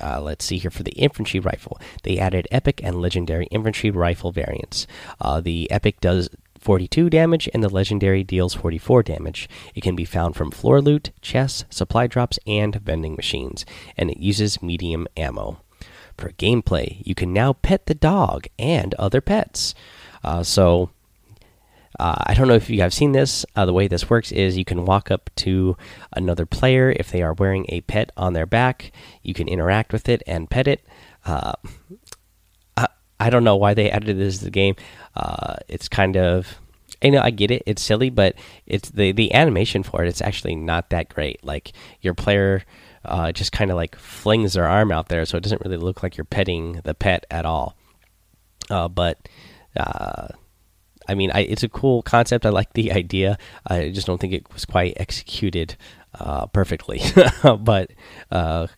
Uh, 0.00 0.20
let's 0.20 0.44
see 0.44 0.58
here 0.58 0.70
for 0.70 0.82
the 0.82 0.92
infantry 0.92 1.40
rifle. 1.40 1.80
They 2.02 2.18
added 2.18 2.48
epic 2.50 2.80
and 2.82 3.00
legendary 3.00 3.46
infantry 3.46 3.90
rifle 3.90 4.32
variants. 4.32 4.86
Uh, 5.20 5.40
the 5.40 5.70
epic 5.70 6.00
does 6.00 6.28
42 6.58 7.08
damage, 7.08 7.48
and 7.54 7.62
the 7.62 7.68
legendary 7.68 8.24
deals 8.24 8.54
44 8.54 9.02
damage. 9.02 9.48
It 9.74 9.82
can 9.82 9.96
be 9.96 10.04
found 10.04 10.36
from 10.36 10.50
floor 10.50 10.80
loot, 10.80 11.12
chests, 11.20 11.64
supply 11.70 12.06
drops, 12.06 12.38
and 12.46 12.74
vending 12.76 13.14
machines, 13.14 13.64
and 13.96 14.10
it 14.10 14.18
uses 14.18 14.62
medium 14.62 15.06
ammo. 15.16 15.60
For 16.16 16.32
gameplay, 16.32 17.00
you 17.06 17.14
can 17.14 17.32
now 17.32 17.52
pet 17.52 17.86
the 17.86 17.94
dog 17.94 18.46
and 18.58 18.92
other 18.94 19.20
pets. 19.20 19.74
Uh, 20.24 20.42
so, 20.42 20.90
uh, 21.98 22.16
I 22.26 22.34
don't 22.34 22.48
know 22.48 22.54
if 22.54 22.70
you 22.70 22.80
have 22.80 22.94
seen 22.94 23.12
this. 23.12 23.44
Uh, 23.56 23.66
the 23.66 23.72
way 23.72 23.88
this 23.88 24.10
works 24.10 24.32
is 24.32 24.56
you 24.56 24.64
can 24.64 24.84
walk 24.84 25.10
up 25.10 25.30
to 25.36 25.76
another 26.12 26.46
player 26.46 26.90
if 26.90 27.10
they 27.10 27.22
are 27.22 27.34
wearing 27.34 27.66
a 27.68 27.80
pet 27.82 28.10
on 28.16 28.32
their 28.32 28.46
back. 28.46 28.92
You 29.22 29.34
can 29.34 29.48
interact 29.48 29.92
with 29.92 30.08
it 30.08 30.22
and 30.26 30.50
pet 30.50 30.68
it. 30.68 30.84
Uh, 31.24 31.52
I 33.20 33.30
don't 33.30 33.44
know 33.44 33.56
why 33.56 33.74
they 33.74 33.90
added 33.90 34.18
this 34.18 34.38
to 34.38 34.44
the 34.44 34.50
game. 34.50 34.76
Uh, 35.16 35.56
it's 35.66 35.88
kind 35.88 36.16
of, 36.16 36.58
you 37.02 37.10
know, 37.10 37.20
I 37.20 37.30
get 37.30 37.50
it. 37.50 37.62
It's 37.66 37.82
silly, 37.82 38.10
but 38.10 38.34
it's 38.66 38.90
the 38.90 39.12
the 39.12 39.34
animation 39.34 39.82
for 39.82 40.04
it. 40.04 40.08
It's 40.08 40.22
actually 40.22 40.54
not 40.54 40.90
that 40.90 41.08
great. 41.08 41.42
Like 41.44 41.72
your 42.00 42.14
player 42.14 42.62
uh, 43.04 43.32
just 43.32 43.52
kind 43.52 43.70
of 43.70 43.76
like 43.76 43.96
flings 43.96 44.52
their 44.52 44.66
arm 44.66 44.92
out 44.92 45.08
there, 45.08 45.24
so 45.26 45.36
it 45.36 45.42
doesn't 45.42 45.62
really 45.64 45.76
look 45.76 46.02
like 46.02 46.16
you're 46.16 46.24
petting 46.24 46.80
the 46.84 46.94
pet 46.94 47.26
at 47.30 47.44
all. 47.44 47.76
Uh, 48.70 48.88
but 48.88 49.28
I 51.08 51.14
mean, 51.14 51.30
I, 51.32 51.40
it's 51.40 51.62
a 51.62 51.68
cool 51.68 52.02
concept. 52.02 52.44
I 52.46 52.50
like 52.50 52.72
the 52.74 52.92
idea. 53.04 53.38
I 53.66 53.90
just 53.90 54.06
don't 54.06 54.20
think 54.20 54.32
it 54.32 54.52
was 54.52 54.64
quite 54.64 54.94
executed 54.96 55.76
uh, 56.18 56.46
perfectly. 56.46 57.00
but 57.60 57.90
uh, 58.30 58.68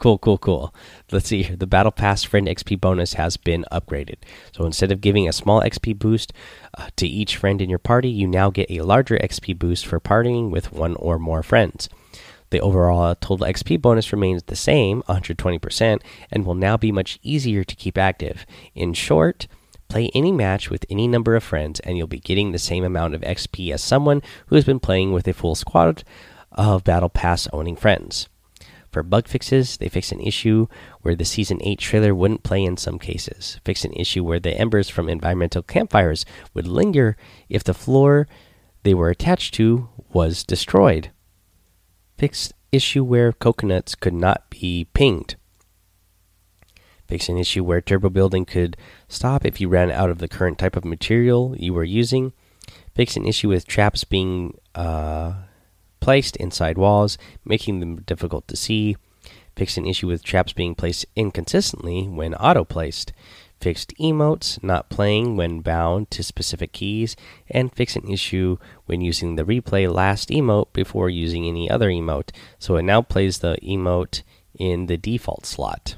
Cool, 0.00 0.16
cool, 0.16 0.38
cool. 0.38 0.74
Let's 1.12 1.28
see 1.28 1.42
here. 1.42 1.56
The 1.56 1.66
Battle 1.66 1.92
Pass 1.92 2.24
Friend 2.24 2.48
XP 2.48 2.80
bonus 2.80 3.12
has 3.14 3.36
been 3.36 3.66
upgraded. 3.70 4.16
So 4.50 4.64
instead 4.64 4.90
of 4.90 5.02
giving 5.02 5.28
a 5.28 5.32
small 5.32 5.60
XP 5.60 5.98
boost 5.98 6.32
uh, 6.78 6.88
to 6.96 7.06
each 7.06 7.36
friend 7.36 7.60
in 7.60 7.68
your 7.68 7.78
party, 7.78 8.08
you 8.08 8.26
now 8.26 8.48
get 8.48 8.70
a 8.70 8.80
larger 8.80 9.18
XP 9.18 9.58
boost 9.58 9.86
for 9.86 10.00
partying 10.00 10.48
with 10.50 10.72
one 10.72 10.96
or 10.96 11.18
more 11.18 11.42
friends. 11.42 11.90
The 12.48 12.60
overall 12.60 13.14
total 13.14 13.46
XP 13.46 13.82
bonus 13.82 14.10
remains 14.10 14.44
the 14.44 14.56
same, 14.56 15.02
120%, 15.02 16.00
and 16.32 16.46
will 16.46 16.54
now 16.54 16.78
be 16.78 16.90
much 16.90 17.18
easier 17.22 17.62
to 17.62 17.76
keep 17.76 17.98
active. 17.98 18.46
In 18.74 18.94
short, 18.94 19.48
play 19.90 20.10
any 20.14 20.32
match 20.32 20.70
with 20.70 20.86
any 20.88 21.06
number 21.06 21.36
of 21.36 21.44
friends, 21.44 21.80
and 21.80 21.98
you'll 21.98 22.06
be 22.06 22.20
getting 22.20 22.52
the 22.52 22.58
same 22.58 22.84
amount 22.84 23.14
of 23.14 23.20
XP 23.20 23.72
as 23.74 23.82
someone 23.82 24.22
who 24.46 24.54
has 24.54 24.64
been 24.64 24.80
playing 24.80 25.12
with 25.12 25.28
a 25.28 25.34
full 25.34 25.54
squad 25.54 26.04
of 26.52 26.84
Battle 26.84 27.10
Pass 27.10 27.48
owning 27.52 27.76
friends. 27.76 28.28
For 28.90 29.02
bug 29.02 29.28
fixes, 29.28 29.76
they 29.76 29.88
fixed 29.88 30.12
an 30.12 30.20
issue 30.20 30.66
where 31.02 31.14
the 31.14 31.24
Season 31.24 31.58
8 31.62 31.78
trailer 31.78 32.14
wouldn't 32.14 32.42
play 32.42 32.64
in 32.64 32.76
some 32.76 32.98
cases. 32.98 33.60
Fixed 33.64 33.84
an 33.84 33.92
issue 33.92 34.24
where 34.24 34.40
the 34.40 34.56
embers 34.56 34.88
from 34.88 35.08
environmental 35.08 35.62
campfires 35.62 36.24
would 36.54 36.66
linger 36.66 37.16
if 37.48 37.62
the 37.62 37.74
floor 37.74 38.26
they 38.82 38.94
were 38.94 39.10
attached 39.10 39.54
to 39.54 39.88
was 40.12 40.42
destroyed. 40.42 41.10
Fixed 42.18 42.52
issue 42.72 43.04
where 43.04 43.32
coconuts 43.32 43.94
could 43.94 44.14
not 44.14 44.50
be 44.50 44.86
pinged. 44.92 45.36
Fixed 47.10 47.28
an 47.28 47.38
issue 47.38 47.64
where 47.64 47.80
turbo 47.80 48.08
building 48.08 48.44
could 48.44 48.76
stop 49.08 49.44
if 49.44 49.60
you 49.60 49.68
ran 49.68 49.90
out 49.90 50.10
of 50.10 50.18
the 50.18 50.28
current 50.28 50.58
type 50.58 50.76
of 50.76 50.84
material 50.84 51.56
you 51.58 51.74
were 51.74 51.82
using. 51.82 52.32
fix 52.94 53.16
an 53.16 53.26
issue 53.26 53.48
with 53.48 53.66
traps 53.66 54.04
being 54.04 54.56
uh, 54.76 55.32
placed 55.98 56.36
inside 56.36 56.78
walls, 56.78 57.18
making 57.44 57.80
them 57.80 57.96
difficult 58.02 58.46
to 58.46 58.54
see. 58.54 58.96
fix 59.56 59.76
an 59.76 59.86
issue 59.86 60.06
with 60.06 60.22
traps 60.22 60.52
being 60.52 60.76
placed 60.76 61.04
inconsistently 61.16 62.06
when 62.06 62.32
auto 62.34 62.64
placed. 62.64 63.12
Fixed 63.60 63.92
emotes 63.98 64.62
not 64.62 64.88
playing 64.88 65.36
when 65.36 65.62
bound 65.62 66.12
to 66.12 66.22
specific 66.22 66.70
keys. 66.70 67.16
And 67.50 67.74
fix 67.74 67.96
an 67.96 68.08
issue 68.08 68.56
when 68.86 69.00
using 69.00 69.34
the 69.34 69.44
replay 69.44 69.92
last 69.92 70.28
emote 70.28 70.72
before 70.72 71.10
using 71.10 71.44
any 71.44 71.68
other 71.68 71.90
emote. 71.90 72.30
So 72.60 72.76
it 72.76 72.82
now 72.82 73.02
plays 73.02 73.40
the 73.40 73.58
emote 73.64 74.22
in 74.56 74.86
the 74.86 74.96
default 74.96 75.44
slot. 75.44 75.96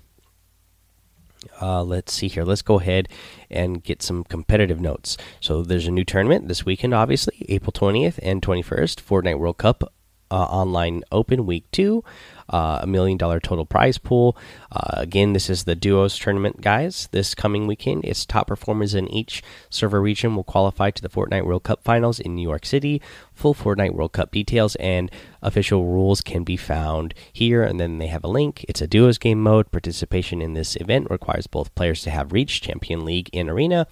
Uh, 1.60 1.82
let's 1.82 2.12
see 2.12 2.28
here. 2.28 2.44
Let's 2.44 2.62
go 2.62 2.80
ahead 2.80 3.08
and 3.50 3.82
get 3.82 4.02
some 4.02 4.24
competitive 4.24 4.80
notes. 4.80 5.16
So 5.40 5.62
there's 5.62 5.86
a 5.86 5.90
new 5.90 6.04
tournament 6.04 6.48
this 6.48 6.64
weekend, 6.64 6.94
obviously, 6.94 7.44
April 7.48 7.72
20th 7.72 8.18
and 8.22 8.42
21st, 8.42 9.02
Fortnite 9.02 9.38
World 9.38 9.58
Cup 9.58 9.92
uh, 10.32 10.44
Online 10.44 11.02
Open 11.12 11.44
Week 11.44 11.70
2 11.72 12.02
uh, 12.02 12.41
a 12.52 12.86
million 12.86 13.18
dollar 13.18 13.40
total 13.40 13.64
prize 13.64 13.98
pool. 13.98 14.36
Uh, 14.70 14.90
again, 14.92 15.32
this 15.32 15.50
is 15.50 15.64
the 15.64 15.74
duos 15.74 16.18
tournament, 16.18 16.60
guys. 16.60 17.08
This 17.12 17.34
coming 17.34 17.66
weekend, 17.66 18.04
its 18.04 18.26
top 18.26 18.46
performers 18.48 18.94
in 18.94 19.08
each 19.08 19.42
server 19.70 20.00
region 20.00 20.36
will 20.36 20.44
qualify 20.44 20.90
to 20.90 21.02
the 21.02 21.08
Fortnite 21.08 21.44
World 21.44 21.64
Cup 21.64 21.82
finals 21.82 22.20
in 22.20 22.34
New 22.34 22.42
York 22.42 22.66
City. 22.66 23.00
Full 23.34 23.54
Fortnite 23.54 23.94
World 23.94 24.12
Cup 24.12 24.30
details 24.30 24.76
and 24.76 25.10
official 25.42 25.86
rules 25.86 26.20
can 26.20 26.44
be 26.44 26.56
found 26.56 27.14
here, 27.32 27.62
and 27.62 27.80
then 27.80 27.98
they 27.98 28.06
have 28.06 28.24
a 28.24 28.28
link. 28.28 28.64
It's 28.68 28.80
a 28.80 28.86
duos 28.86 29.18
game 29.18 29.42
mode. 29.42 29.70
Participation 29.72 30.40
in 30.40 30.54
this 30.54 30.76
event 30.76 31.10
requires 31.10 31.46
both 31.46 31.74
players 31.74 32.02
to 32.02 32.10
have 32.10 32.32
reached 32.32 32.64
Champion 32.64 33.04
League 33.04 33.30
in 33.32 33.48
Arena. 33.48 33.86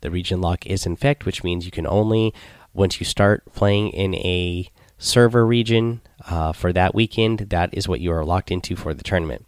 The 0.00 0.10
region 0.10 0.40
lock 0.40 0.64
is 0.66 0.86
in 0.86 0.92
effect, 0.92 1.26
which 1.26 1.42
means 1.42 1.64
you 1.64 1.72
can 1.72 1.86
only, 1.86 2.32
once 2.72 3.00
you 3.00 3.06
start 3.06 3.44
playing 3.52 3.90
in 3.90 4.14
a 4.14 4.70
server 4.98 5.46
region 5.46 6.00
uh, 6.28 6.52
for 6.52 6.72
that 6.72 6.94
weekend. 6.94 7.50
That 7.50 7.70
is 7.72 7.88
what 7.88 8.00
you 8.00 8.12
are 8.12 8.24
locked 8.24 8.50
into 8.50 8.76
for 8.76 8.94
the 8.94 9.02
tournament. 9.02 9.44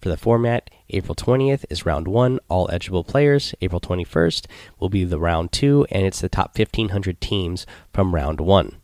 For 0.00 0.08
the 0.08 0.16
format, 0.16 0.68
April 0.90 1.14
20th 1.14 1.64
is 1.70 1.86
round 1.86 2.08
one, 2.08 2.40
all 2.48 2.68
eligible 2.70 3.04
players. 3.04 3.54
April 3.60 3.80
21st 3.80 4.46
will 4.80 4.88
be 4.88 5.04
the 5.04 5.20
round 5.20 5.52
two, 5.52 5.86
and 5.90 6.04
it's 6.04 6.20
the 6.20 6.28
top 6.28 6.58
1,500 6.58 7.20
teams 7.20 7.66
from 7.92 8.14
round 8.14 8.40
one. 8.40 8.76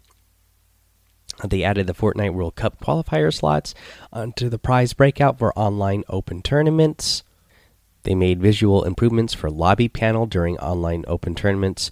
They 1.44 1.62
added 1.62 1.86
the 1.86 1.94
Fortnite 1.94 2.34
World 2.34 2.56
Cup 2.56 2.80
qualifier 2.80 3.32
slots 3.32 3.74
onto 4.12 4.48
the 4.48 4.58
prize 4.58 4.92
breakout 4.92 5.38
for 5.38 5.56
online 5.58 6.04
open 6.08 6.42
tournaments. 6.42 7.22
They 8.04 8.14
made 8.14 8.40
visual 8.40 8.84
improvements 8.84 9.34
for 9.34 9.50
lobby 9.50 9.88
panel 9.88 10.26
during 10.26 10.58
online 10.58 11.04
open 11.06 11.34
tournaments, 11.34 11.90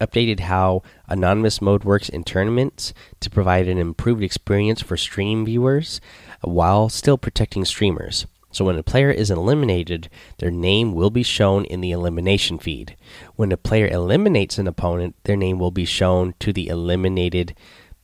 updated 0.00 0.40
how 0.40 0.82
anonymous 1.08 1.60
mode 1.60 1.84
works 1.84 2.08
in 2.08 2.24
tournaments 2.24 2.92
to 3.20 3.30
provide 3.30 3.68
an 3.68 3.78
improved 3.78 4.22
experience 4.22 4.80
for 4.80 4.96
stream 4.96 5.44
viewers 5.44 6.00
while 6.42 6.88
still 6.88 7.18
protecting 7.18 7.64
streamers. 7.64 8.26
So 8.50 8.64
when 8.64 8.78
a 8.78 8.82
player 8.82 9.10
is 9.10 9.30
eliminated, 9.30 10.08
their 10.38 10.50
name 10.50 10.94
will 10.94 11.10
be 11.10 11.22
shown 11.22 11.64
in 11.66 11.80
the 11.80 11.90
elimination 11.90 12.58
feed. 12.58 12.96
When 13.36 13.52
a 13.52 13.58
player 13.58 13.86
eliminates 13.88 14.58
an 14.58 14.66
opponent, 14.66 15.16
their 15.24 15.36
name 15.36 15.58
will 15.58 15.70
be 15.70 15.84
shown 15.84 16.34
to 16.40 16.52
the 16.52 16.68
eliminated 16.68 17.54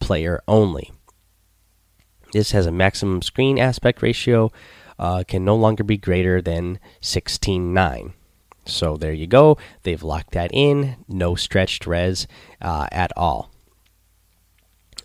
player 0.00 0.42
only. 0.46 0.92
This 2.32 2.50
has 2.50 2.66
a 2.66 2.72
maximum 2.72 3.22
screen 3.22 3.58
aspect 3.58 4.02
ratio, 4.02 4.50
uh, 4.98 5.24
can 5.26 5.44
no 5.44 5.56
longer 5.56 5.82
be 5.82 5.96
greater 5.96 6.42
than 6.42 6.78
16:9. 7.00 8.12
So 8.66 8.96
there 8.96 9.12
you 9.12 9.26
go. 9.26 9.58
They've 9.82 10.02
locked 10.02 10.32
that 10.32 10.50
in. 10.52 10.96
No 11.08 11.34
stretched 11.34 11.86
res 11.86 12.26
uh, 12.60 12.88
at 12.90 13.12
all. 13.16 13.50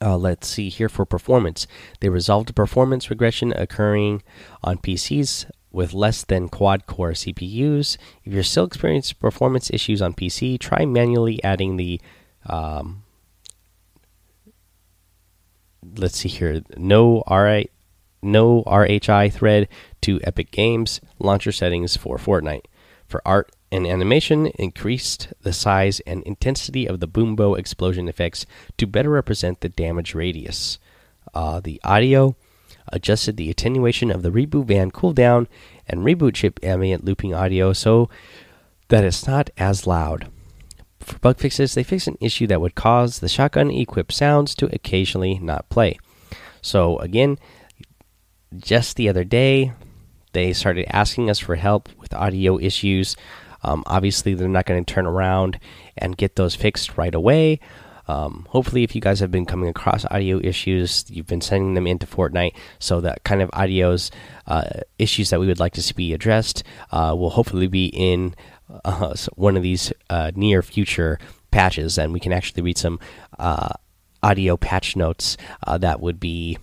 Uh, 0.01 0.18
let's 0.18 0.48
see 0.48 0.70
here 0.70 0.88
for 0.88 1.06
performance. 1.06 1.68
They 2.00 2.10
resolved 2.10 2.56
performance 2.56 3.10
regression 3.10 3.51
occurring 3.54 4.24
on 4.63 4.78
PCs 4.78 5.50
with 5.72 5.94
less 5.94 6.24
than 6.24 6.48
quad 6.48 6.86
core 6.86 7.12
CPUs. 7.12 7.98
If 8.24 8.34
you're 8.34 8.44
still 8.44 8.66
experiencing 8.66 9.18
performance 9.20 9.70
issues 9.72 10.01
on 10.01 10.13
PC, 10.13 10.58
try 10.60 10.86
manually 10.86 11.44
adding 11.44 11.75
the. 11.75 12.00
Um, 12.46 13.04
let's 15.98 16.18
see 16.20 16.30
here. 16.30 16.62
No 16.78 17.24
RI, 17.30 17.70
no 18.22 18.63
RHI 18.63 19.34
thread 19.34 19.68
to 20.01 20.22
Epic 20.24 20.51
Games 20.51 21.01
launcher 21.20 21.51
settings 21.51 21.98
for 21.98 22.18
Fortnite 22.18 22.63
for 23.10 23.22
art 23.25 23.51
and 23.72 23.86
animation 23.86 24.48
increased 24.48 25.34
the 25.42 25.51
size 25.51 26.00
and 26.01 26.24
intensity 26.24 26.88
of 26.88 27.00
the 27.00 27.08
boom 27.08 27.36
bow 27.36 27.56
explosion 27.56 28.08
effects 28.08 28.46
to 28.78 28.88
better 28.88 29.10
represent 29.10 29.62
the 29.62 29.70
damage 29.70 30.16
radius. 30.16 30.80
Uh, 31.34 31.60
the 31.60 31.82
audio 31.84 32.36
adjusted 32.88 33.38
the 33.38 33.50
attenuation 33.50 34.12
of 34.12 34.22
the 34.22 34.32
reboot 34.32 34.66
van 34.66 34.92
cooldown 34.92 35.48
and 35.88 36.01
reboot 36.01 36.36
chip 36.36 36.60
ambient 36.63 37.04
looping 37.04 37.34
audio 37.34 37.74
so 37.74 38.10
that 38.88 39.04
it's 39.04 39.28
not 39.28 39.50
as 39.58 39.86
loud. 39.86 40.30
For 41.00 41.18
bug 41.20 41.38
fixes, 41.38 41.74
they 41.74 41.84
fixed 41.84 42.08
an 42.08 42.18
issue 42.20 42.48
that 42.48 42.62
would 42.62 42.75
cause 42.75 43.20
the 43.20 43.30
shotgun 43.30 43.72
equipped 43.72 44.13
sounds 44.13 44.54
to 44.56 44.74
occasionally 44.74 45.39
not 45.39 45.70
play. 45.70 45.98
So, 46.62 46.98
again, 47.00 47.39
just 48.56 48.96
the 48.96 49.10
other 49.10 49.24
day, 49.24 49.74
they 50.33 50.53
started 50.53 50.86
asking 50.95 51.29
us 51.29 51.39
for 51.39 51.55
help 51.55 51.89
with 52.00 52.13
audio 52.13 52.59
issues. 52.59 53.15
Um, 53.63 53.83
obviously, 53.86 54.33
they're 54.33 54.48
not 54.48 54.65
going 54.65 54.83
to 54.83 54.93
turn 54.93 55.05
around 55.05 55.59
and 55.98 56.17
get 56.17 56.36
those 56.36 56.55
fixed 56.55 56.98
right 56.98 57.13
away. 57.13 57.59
Um, 58.07 58.48
hopefully, 58.50 58.83
if 58.83 58.95
you 58.95 59.01
guys 59.01 59.19
have 59.19 59.29
been 59.29 59.45
coming 59.45 59.69
across 59.69 60.03
audio 60.05 60.39
issues, 60.39 61.05
you've 61.09 61.27
been 61.27 61.41
sending 61.41 61.75
them 61.75 61.86
into 61.86 62.07
Fortnite, 62.07 62.55
so 62.79 63.01
that 63.01 63.24
kind 63.24 63.41
of 63.41 63.51
audio's 63.53 64.09
uh, 64.48 64.67
issues 64.98 65.29
that 65.29 65.39
we 65.39 65.45
would 65.45 65.59
like 65.59 65.74
to 65.74 65.83
see 65.83 65.93
be 65.93 66.13
addressed 66.13 66.63
uh, 66.91 67.13
will 67.15 67.29
hopefully 67.29 67.67
be 67.67 67.86
in 67.86 68.33
uh, 68.83 69.13
one 69.36 69.55
of 69.55 69.62
these 69.62 69.93
uh, 70.09 70.31
near 70.36 70.63
future 70.63 71.19
patches, 71.51 72.00
and 72.00 72.12
we 72.12 72.19
can 72.19 72.33
actually 72.33 72.63
read 72.63 72.79
some 72.79 73.00
uh, 73.38 73.69
audio 74.24 74.57
patch 74.57 74.95
notes 74.95 75.38
uh, 75.67 75.77
that 75.77 76.00
would 76.00 76.19
be, 76.19 76.57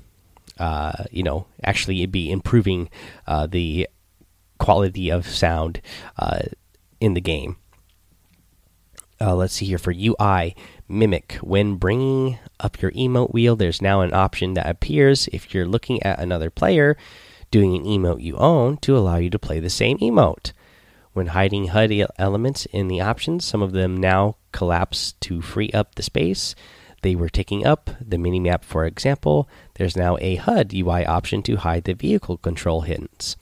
uh, 0.59 1.05
you 1.11 1.23
know, 1.23 1.47
actually 1.65 2.05
be 2.07 2.31
improving 2.31 2.89
uh, 3.27 3.47
the 3.47 3.89
quality 4.59 5.11
of 5.11 5.27
sound 5.27 5.81
uh, 6.19 6.41
in 7.01 7.15
the 7.15 7.21
game. 7.21 7.57
Uh, 9.21 9.35
let's 9.35 9.55
see 9.55 9.67
here 9.67 9.79
for 9.79 9.93
UI 9.93 10.55
Mimic. 10.89 11.35
When 11.37 11.77
bringing 11.77 12.39
up 12.61 12.81
your 12.83 12.91
emote 12.93 13.33
wheel, 13.33 13.57
there's 13.57 13.81
now 13.81 14.03
an 14.03 14.13
option 14.13 14.55
that 14.55 14.69
appears 14.69 15.29
if 15.29 15.55
you're 15.55 15.67
looking 15.67 16.03
at 16.03 16.19
another 16.19 16.51
player 16.51 16.97
doing 17.51 17.77
an 17.77 17.85
emote 17.85 18.23
you 18.23 18.37
own 18.37 18.77
to 18.79 18.97
allow 18.97 19.17
you 19.17 19.31
to 19.31 19.39
play 19.39 19.61
the 19.61 19.71
same 19.71 19.99
emote. 19.99 20.53
When 21.13 21.29
hiding 21.29 21.69
HUD 21.69 21.93
elements 22.19 22.67
in 22.67 22.89
the 22.89 23.01
options, 23.01 23.45
some 23.45 23.63
of 23.63 23.73
them 23.73 23.97
now 23.97 24.37
collapse 24.53 25.13
to 25.21 25.41
free 25.41 25.71
up 25.73 25.95
the 25.95 26.03
space 26.03 26.55
they 27.07 27.15
were 27.15 27.29
taking 27.29 27.65
up. 27.65 27.89
The 28.01 28.17
minimap, 28.17 28.65
for 28.65 28.85
example, 28.85 29.49
there's 29.75 29.97
now 29.97 30.19
a 30.21 30.35
HUD 30.35 30.75
UI 30.75 31.07
option 31.07 31.41
to 31.45 31.55
hide 31.55 31.85
the 31.85 31.93
vehicle 31.93 32.37
control 32.37 32.81
hints. 32.81 33.37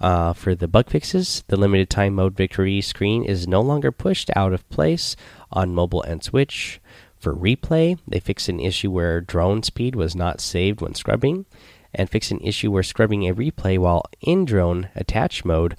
Uh, 0.00 0.32
for 0.32 0.54
the 0.54 0.68
bug 0.68 0.88
fixes, 0.88 1.42
the 1.48 1.56
limited 1.56 1.90
time 1.90 2.14
mode 2.14 2.36
victory 2.36 2.80
screen 2.80 3.24
is 3.24 3.48
no 3.48 3.60
longer 3.60 3.90
pushed 3.90 4.30
out 4.36 4.52
of 4.52 4.68
place 4.68 5.16
on 5.50 5.74
mobile 5.74 6.04
and 6.04 6.22
Switch. 6.22 6.80
For 7.18 7.34
replay, 7.34 7.98
they 8.06 8.20
fixed 8.20 8.48
an 8.48 8.60
issue 8.60 8.92
where 8.92 9.20
drone 9.20 9.64
speed 9.64 9.96
was 9.96 10.14
not 10.14 10.40
saved 10.40 10.80
when 10.80 10.94
scrubbing, 10.94 11.46
and 11.92 12.08
fixed 12.08 12.30
an 12.30 12.40
issue 12.42 12.70
where 12.70 12.84
scrubbing 12.84 13.26
a 13.26 13.34
replay 13.34 13.76
while 13.76 14.04
in 14.20 14.44
drone 14.44 14.88
attach 14.94 15.44
mode 15.44 15.76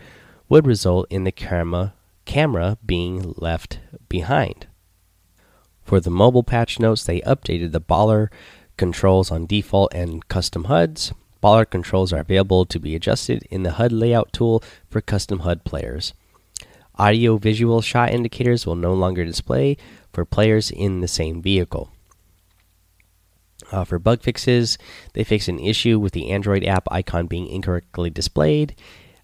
would 0.50 0.68
result 0.68 1.08
in 1.10 1.24
the 1.24 1.32
camera 1.32 1.94
camera 2.26 2.78
being 2.86 3.34
left 3.38 3.80
behind. 4.10 4.68
For 5.86 6.00
the 6.00 6.10
mobile 6.10 6.44
patch 6.44 6.80
notes, 6.80 7.04
they 7.04 7.22
updated 7.22 7.72
the 7.72 7.80
baller 7.80 8.30
controls 8.76 9.32
on 9.32 9.46
default 9.46 9.94
and 9.94 10.28
custom 10.28 10.66
HUDs. 10.66 11.14
Baller 11.42 11.70
controls 11.70 12.12
are 12.12 12.22
available 12.22 12.66
to 12.66 12.80
be 12.80 12.96
adjusted 12.96 13.44
in 13.52 13.62
the 13.62 13.74
HUD 13.74 13.92
layout 13.92 14.34
tool 14.34 14.64
for 14.90 15.00
custom 15.00 15.40
HUD 15.40 15.64
players. 15.64 16.14
Audio 16.96 17.38
visual 17.38 17.82
shot 17.82 18.12
indicators 18.12 18.66
will 18.66 18.76
no 18.76 18.94
longer 18.94 19.24
display 19.24 19.78
for 20.12 20.26
players 20.26 20.72
in 20.72 21.02
the 21.02 21.08
same 21.08 21.42
vehicle. 21.42 21.92
Uh, 23.72 23.84
for 23.84 24.00
bug 24.00 24.22
fixes, 24.22 24.78
they 25.14 25.24
fix 25.24 25.48
an 25.48 25.60
issue 25.60 26.00
with 26.00 26.14
the 26.14 26.32
Android 26.32 26.64
app 26.64 26.88
icon 26.90 27.28
being 27.28 27.48
incorrectly 27.48 28.10
displayed 28.10 28.76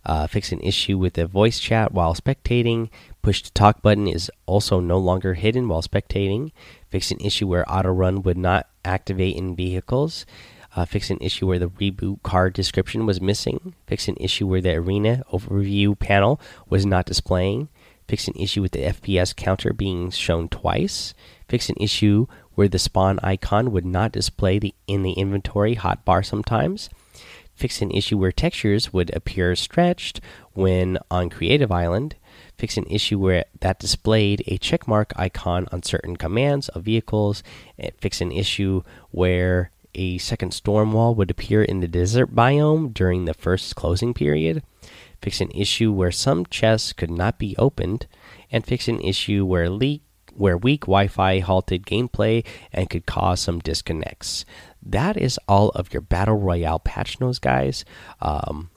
uh, 0.05 0.27
fix 0.27 0.51
an 0.51 0.59
issue 0.61 0.97
with 0.97 1.13
the 1.13 1.25
voice 1.25 1.59
chat 1.59 1.91
while 1.91 2.13
spectating. 2.13 2.89
Push 3.21 3.43
to 3.43 3.51
talk 3.53 3.81
button 3.81 4.07
is 4.07 4.31
also 4.45 4.79
no 4.79 4.97
longer 4.97 5.35
hidden 5.35 5.67
while 5.67 5.81
spectating. 5.81 6.51
Fix 6.89 7.11
an 7.11 7.19
issue 7.19 7.47
where 7.47 7.71
auto 7.71 7.89
run 7.89 8.23
would 8.23 8.37
not 8.37 8.67
activate 8.83 9.35
in 9.35 9.55
vehicles. 9.55 10.25
Uh, 10.75 10.85
fix 10.85 11.09
an 11.09 11.17
issue 11.21 11.45
where 11.45 11.59
the 11.59 11.67
reboot 11.67 12.23
card 12.23 12.53
description 12.53 13.05
was 13.05 13.21
missing. 13.21 13.75
Fix 13.85 14.07
an 14.07 14.17
issue 14.19 14.47
where 14.47 14.61
the 14.61 14.73
arena 14.73 15.23
overview 15.31 15.97
panel 15.97 16.39
was 16.69 16.85
not 16.85 17.05
displaying. 17.05 17.67
Fix 18.07 18.27
an 18.27 18.33
issue 18.35 18.61
with 18.61 18.71
the 18.71 18.83
FPS 18.83 19.35
counter 19.35 19.73
being 19.73 20.09
shown 20.09 20.49
twice. 20.49 21.13
Fix 21.47 21.69
an 21.69 21.75
issue 21.79 22.25
where 22.55 22.67
the 22.67 22.79
spawn 22.79 23.19
icon 23.21 23.71
would 23.71 23.85
not 23.85 24.11
display 24.11 24.57
the, 24.57 24.73
in 24.87 25.03
the 25.03 25.13
inventory 25.13 25.75
hotbar 25.75 26.25
sometimes 26.25 26.89
fix 27.61 27.81
an 27.81 27.91
issue 27.91 28.17
where 28.17 28.31
textures 28.31 28.91
would 28.91 29.15
appear 29.15 29.55
stretched 29.55 30.19
when 30.53 30.97
on 31.11 31.29
Creative 31.29 31.71
Island, 31.71 32.15
fix 32.61 32.77
an 32.77 32.85
issue 32.85 33.17
where 33.17 33.43
that 33.61 33.79
displayed 33.79 34.43
a 34.45 34.55
checkmark 34.59 35.11
icon 35.15 35.67
on 35.71 35.81
certain 35.81 36.15
commands 36.15 36.69
of 36.69 36.83
vehicles, 36.83 37.41
fix 37.97 38.21
an 38.21 38.31
issue 38.31 38.83
where 39.09 39.71
a 39.95 40.19
second 40.19 40.53
storm 40.53 40.93
wall 40.93 41.15
would 41.15 41.31
appear 41.31 41.63
in 41.63 41.79
the 41.79 41.87
desert 41.87 42.35
biome 42.35 42.93
during 42.93 43.25
the 43.25 43.33
first 43.33 43.75
closing 43.75 44.13
period, 44.13 44.61
fix 45.23 45.41
an 45.41 45.49
issue 45.55 45.91
where 45.91 46.11
some 46.11 46.45
chests 46.45 46.93
could 46.93 47.09
not 47.09 47.39
be 47.39 47.55
opened, 47.57 48.05
and 48.51 48.63
fix 48.63 48.87
an 48.87 49.01
issue 49.01 49.43
where 49.43 49.67
leak 49.67 50.03
where 50.35 50.55
weak 50.55 50.81
Wi-Fi 50.81 51.39
halted 51.39 51.85
gameplay 51.85 52.45
and 52.71 52.89
could 52.89 53.05
cause 53.05 53.41
some 53.41 53.59
disconnects 53.59 54.45
that 54.83 55.17
is 55.17 55.39
all 55.47 55.69
of 55.69 55.93
your 55.93 56.01
battle 56.01 56.37
royale 56.37 56.79
patch 56.79 57.19
notes, 57.19 57.39
guys. 57.39 57.85
Um, 58.21 58.70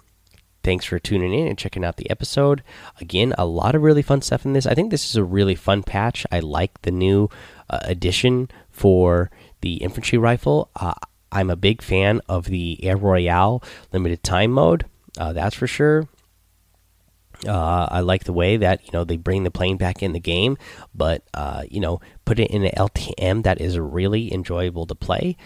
thanks 0.64 0.84
for 0.84 0.98
tuning 0.98 1.32
in 1.32 1.46
and 1.46 1.58
checking 1.58 1.84
out 1.84 1.96
the 1.96 2.10
episode. 2.10 2.62
Again, 3.00 3.34
a 3.38 3.46
lot 3.46 3.74
of 3.74 3.82
really 3.82 4.02
fun 4.02 4.22
stuff 4.22 4.44
in 4.44 4.54
this. 4.54 4.66
I 4.66 4.74
think 4.74 4.90
this 4.90 5.08
is 5.08 5.16
a 5.16 5.22
really 5.22 5.54
fun 5.54 5.82
patch. 5.82 6.26
I 6.32 6.40
like 6.40 6.82
the 6.82 6.90
new 6.90 7.28
uh, 7.70 7.80
addition 7.82 8.50
for 8.70 9.30
the 9.60 9.76
infantry 9.76 10.18
rifle. 10.18 10.70
Uh, 10.74 10.94
I'm 11.30 11.50
a 11.50 11.56
big 11.56 11.82
fan 11.82 12.20
of 12.28 12.46
the 12.46 12.82
Air 12.82 12.96
Royale 12.96 13.62
limited 13.92 14.22
time 14.22 14.50
mode. 14.50 14.86
Uh, 15.18 15.32
that's 15.32 15.54
for 15.54 15.66
sure. 15.66 16.08
Uh, 17.46 17.86
I 17.90 18.00
like 18.00 18.24
the 18.24 18.32
way 18.32 18.56
that 18.56 18.84
you 18.86 18.90
know 18.92 19.04
they 19.04 19.18
bring 19.18 19.44
the 19.44 19.50
plane 19.50 19.76
back 19.76 20.02
in 20.02 20.12
the 20.12 20.20
game, 20.20 20.56
but 20.94 21.22
uh, 21.34 21.64
you 21.68 21.78
know 21.78 22.00
put 22.24 22.38
it 22.38 22.50
in 22.50 22.64
an 22.64 22.72
LTM 22.76 23.42
that 23.42 23.60
is 23.60 23.78
really 23.78 24.32
enjoyable 24.32 24.86
to 24.86 24.94
play 24.94 25.36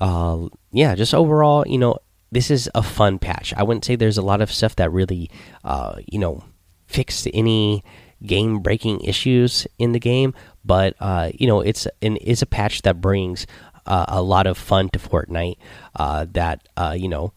uh, 0.00 0.48
yeah, 0.70 0.94
just 0.94 1.14
overall, 1.14 1.64
you 1.66 1.78
know, 1.78 1.98
this 2.30 2.50
is 2.50 2.70
a 2.74 2.82
fun 2.82 3.18
patch. 3.18 3.54
I 3.56 3.62
wouldn't 3.62 3.84
say 3.84 3.96
there's 3.96 4.18
a 4.18 4.22
lot 4.22 4.40
of 4.40 4.52
stuff 4.52 4.76
that 4.76 4.92
really, 4.92 5.30
uh, 5.64 5.96
you 6.06 6.18
know, 6.18 6.44
fixed 6.86 7.28
any 7.32 7.84
game 8.24 8.58
breaking 8.60 9.00
issues 9.00 9.66
in 9.78 9.92
the 9.92 10.00
game, 10.00 10.34
but 10.64 10.94
uh, 11.00 11.30
you 11.34 11.46
know, 11.46 11.60
it's 11.60 11.86
an 12.02 12.16
is 12.16 12.42
a 12.42 12.46
patch 12.46 12.82
that 12.82 13.00
brings 13.00 13.46
uh, 13.86 14.04
a 14.08 14.22
lot 14.22 14.46
of 14.46 14.58
fun 14.58 14.88
to 14.90 14.98
Fortnite. 14.98 15.56
Uh, 15.96 16.26
that 16.32 16.68
uh, 16.76 16.94
you 16.96 17.08
know 17.08 17.32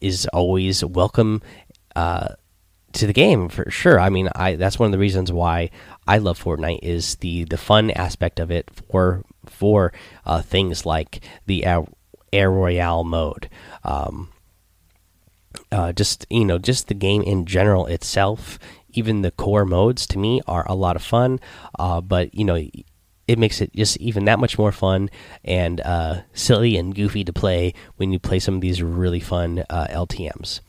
is 0.00 0.26
always 0.32 0.84
welcome 0.84 1.42
uh, 1.96 2.28
to 2.92 3.06
the 3.06 3.12
game 3.12 3.48
for 3.48 3.70
sure. 3.70 4.00
I 4.00 4.08
mean, 4.08 4.28
I 4.34 4.56
that's 4.56 4.78
one 4.78 4.86
of 4.86 4.92
the 4.92 4.98
reasons 4.98 5.32
why 5.32 5.70
I 6.06 6.18
love 6.18 6.42
Fortnite 6.42 6.80
is 6.82 7.16
the 7.16 7.44
the 7.44 7.58
fun 7.58 7.90
aspect 7.90 8.40
of 8.40 8.50
it 8.50 8.70
for 8.88 9.22
for 9.46 9.92
uh, 10.24 10.42
things 10.42 10.86
like 10.86 11.20
the 11.46 11.64
Air 12.34 12.50
Royale 12.50 13.04
mode. 13.04 13.48
Um, 13.84 14.28
uh, 15.70 15.92
just 15.92 16.26
you 16.30 16.44
know, 16.44 16.58
just 16.58 16.88
the 16.88 16.94
game 16.94 17.22
in 17.22 17.46
general 17.46 17.86
itself, 17.86 18.58
even 18.90 19.22
the 19.22 19.30
core 19.30 19.64
modes 19.64 20.06
to 20.08 20.18
me 20.18 20.40
are 20.46 20.66
a 20.68 20.74
lot 20.74 20.96
of 20.96 21.02
fun. 21.02 21.40
Uh, 21.78 22.00
but 22.00 22.34
you 22.34 22.44
know, 22.44 22.60
it 23.26 23.38
makes 23.38 23.60
it 23.60 23.72
just 23.74 23.96
even 23.98 24.24
that 24.26 24.38
much 24.38 24.58
more 24.58 24.72
fun 24.72 25.10
and 25.44 25.80
uh, 25.80 26.22
silly 26.32 26.76
and 26.76 26.94
goofy 26.94 27.24
to 27.24 27.32
play 27.32 27.72
when 27.96 28.12
you 28.12 28.18
play 28.18 28.38
some 28.38 28.56
of 28.56 28.60
these 28.60 28.82
really 28.82 29.20
fun 29.20 29.64
uh, 29.70 29.86
LTM's. 29.90 30.60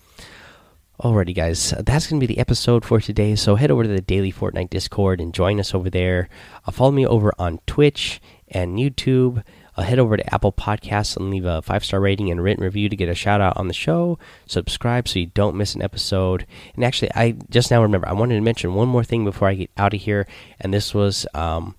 Alrighty, 1.01 1.35
guys, 1.35 1.73
that's 1.85 2.07
going 2.07 2.21
to 2.21 2.25
be 2.25 2.33
the 2.33 2.39
episode 2.39 2.85
for 2.85 3.01
today. 3.01 3.35
So 3.35 3.55
head 3.55 3.69
over 3.69 3.83
to 3.83 3.89
the 3.89 3.99
Daily 3.99 4.31
Fortnite 4.31 4.69
Discord 4.69 5.19
and 5.19 5.33
join 5.33 5.59
us 5.59 5.75
over 5.75 5.89
there. 5.89 6.29
Uh, 6.65 6.71
follow 6.71 6.91
me 6.91 7.05
over 7.05 7.33
on 7.37 7.59
Twitch 7.67 8.21
and 8.47 8.77
YouTube. 8.77 9.43
Uh, 9.77 9.83
head 9.83 9.99
over 9.99 10.17
to 10.17 10.33
Apple 10.33 10.51
Podcasts 10.51 11.17
and 11.17 11.29
leave 11.29 11.45
a 11.45 11.61
five 11.61 11.83
star 11.83 11.99
rating 11.99 12.31
and 12.31 12.41
written 12.43 12.63
review 12.63 12.89
to 12.89 12.95
get 12.95 13.09
a 13.09 13.15
shout 13.15 13.41
out 13.41 13.57
on 13.57 13.67
the 13.67 13.73
show. 13.73 14.17
Subscribe 14.45 15.07
so 15.07 15.19
you 15.19 15.27
don't 15.27 15.55
miss 15.55 15.75
an 15.75 15.81
episode. 15.81 16.45
And 16.75 16.83
actually, 16.83 17.11
I 17.13 17.35
just 17.49 17.71
now 17.71 17.81
remember 17.81 18.07
I 18.07 18.13
wanted 18.13 18.35
to 18.35 18.41
mention 18.41 18.73
one 18.73 18.87
more 18.87 19.03
thing 19.03 19.25
before 19.25 19.47
I 19.47 19.55
get 19.55 19.71
out 19.77 19.93
of 19.93 20.01
here, 20.01 20.27
and 20.59 20.73
this 20.73 20.93
was 20.93 21.27
um, 21.33 21.75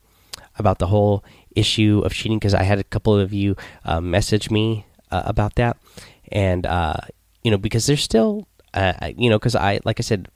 about 0.58 0.78
the 0.78 0.88
whole 0.88 1.24
issue 1.54 2.02
of 2.04 2.12
cheating 2.12 2.38
because 2.38 2.54
I 2.54 2.64
had 2.64 2.78
a 2.78 2.84
couple 2.84 3.18
of 3.18 3.32
you 3.32 3.56
uh, 3.84 4.00
message 4.00 4.50
me 4.50 4.86
uh, 5.10 5.22
about 5.24 5.54
that, 5.54 5.76
and 6.30 6.66
uh, 6.66 6.96
you 7.42 7.50
know 7.50 7.58
because 7.58 7.86
there's 7.86 8.02
still 8.02 8.46
uh, 8.76 9.12
you 9.16 9.30
know, 9.30 9.38
because 9.38 9.56
I, 9.56 9.80
like 9.84 9.98
I 9.98 10.02
said, 10.02 10.28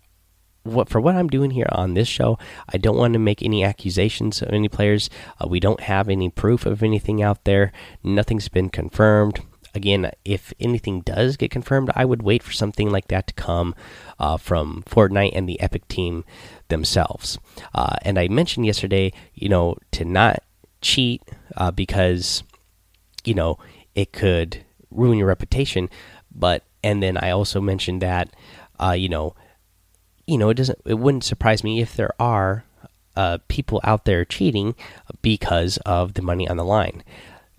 what 0.63 0.89
for 0.89 1.01
what 1.01 1.15
I'm 1.15 1.29
doing 1.29 1.53
here 1.53 1.69
on 1.73 1.95
this 1.95 2.09
show, 2.09 2.39
I 2.69 2.79
don't 2.79 2.97
want 2.97 3.15
to 3.15 3.19
make 3.19 3.43
any 3.43 3.65
accusations 3.65 4.43
of 4.43 4.51
any 4.51 4.69
players. 4.69 5.09
Uh, 5.41 5.49
we 5.49 5.61
don't 5.61 5.81
have 5.81 6.09
any 6.09 6.29
proof 6.29 6.67
of 6.67 6.83
anything 6.83 7.23
out 7.23 7.45
there. 7.45 7.73
Nothing's 8.03 8.49
been 8.49 8.69
confirmed. 8.69 9.41
Again, 9.73 10.11
if 10.25 10.53
anything 10.59 11.03
does 11.03 11.37
get 11.37 11.53
confirmed, 11.53 11.91
I 11.95 12.05
would 12.05 12.23
wait 12.23 12.43
for 12.43 12.53
something 12.53 12.91
like 12.91 13.07
that 13.09 13.29
to 13.29 13.35
come 13.35 13.75
uh, 14.19 14.37
from 14.37 14.83
Fortnite 14.83 15.31
and 15.33 15.49
the 15.49 15.61
Epic 15.61 15.87
team 15.87 16.25
themselves. 16.69 17.39
Uh, 17.73 17.97
and 18.03 18.19
I 18.19 18.27
mentioned 18.29 18.67
yesterday, 18.67 19.13
you 19.33 19.49
know, 19.49 19.77
to 19.93 20.05
not 20.05 20.43
cheat 20.81 21.23
uh, 21.57 21.71
because, 21.71 22.43
you 23.25 23.35
know, 23.35 23.59
it 23.95 24.13
could 24.13 24.65
ruin 24.91 25.19
your 25.19 25.29
reputation. 25.29 25.89
But 26.35 26.65
and 26.83 27.01
then 27.03 27.17
I 27.17 27.31
also 27.31 27.61
mentioned 27.61 28.03
that, 28.03 28.31
uh, 28.83 28.93
you 28.93 29.09
know, 29.09 29.37
you 30.31 30.39
know, 30.39 30.49
it 30.49 30.55
doesn't, 30.55 30.79
it 30.87 30.95
wouldn't 30.95 31.25
surprise 31.25 31.65
me 31.65 31.81
if 31.83 31.97
there 31.97 32.15
are 32.21 32.65
uh, 33.17 33.39
people 33.49 33.81
out 33.83 34.05
there 34.05 34.25
cheating 34.25 34.77
because 35.23 35.77
of 35.79 36.15
the 36.15 36.23
money 36.23 36.49
on 36.49 36.57
the 36.57 36.65
line. 36.65 37.03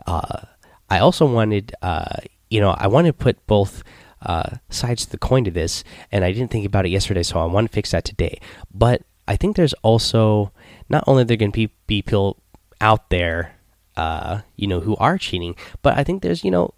Uh, 0.07 0.43
I 0.89 0.99
also 0.99 1.25
wanted, 1.25 1.75
uh, 1.81 2.15
you 2.49 2.62
know, 2.62 2.71
I 2.71 2.88
want 2.88 3.07
to 3.07 3.13
put 3.13 3.45
both 3.45 3.84
uh, 4.21 4.57
sides 4.69 5.03
of 5.03 5.10
the 5.10 5.17
coin 5.17 5.43
to 5.43 5.51
this, 5.51 5.84
and 6.12 6.23
I 6.23 6.31
didn't 6.31 6.51
think 6.51 6.65
about 6.65 6.86
it 6.86 6.89
yesterday, 6.89 7.23
so 7.23 7.39
I 7.39 7.45
want 7.45 7.67
to 7.67 7.73
fix 7.73 7.91
that 7.91 8.05
today. 8.05 8.39
But 8.73 9.01
I 9.27 9.36
think 9.36 9.55
there's 9.55 9.73
also 9.84 10.53
not 10.88 11.03
only 11.07 11.25
there 11.25 11.38
going 11.38 11.51
to 11.51 11.67
be, 11.67 11.73
be 11.88 12.01
people 12.01 12.38
out 12.79 13.10
there, 13.10 13.55
uh, 13.97 14.41
you 14.55 14.67
know, 14.67 14.79
who 14.79 14.95
are 14.95 15.17
cheating. 15.17 15.55
But 15.81 15.97
I 15.97 16.03
think 16.03 16.21
there's, 16.21 16.43
you 16.43 16.51
know, 16.51 16.73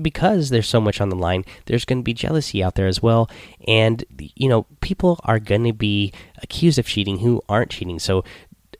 because 0.00 0.50
there's 0.50 0.68
so 0.68 0.80
much 0.80 1.00
on 1.00 1.08
the 1.08 1.16
line, 1.16 1.44
there's 1.66 1.84
going 1.84 1.98
to 1.98 2.04
be 2.04 2.14
jealousy 2.14 2.62
out 2.62 2.74
there 2.74 2.86
as 2.86 3.02
well. 3.02 3.30
And, 3.66 4.04
you 4.18 4.48
know, 4.48 4.66
people 4.80 5.20
are 5.24 5.38
going 5.38 5.64
to 5.64 5.72
be 5.72 6.12
accused 6.42 6.78
of 6.78 6.86
cheating 6.86 7.18
who 7.18 7.42
aren't 7.48 7.70
cheating. 7.70 7.98
So, 7.98 8.24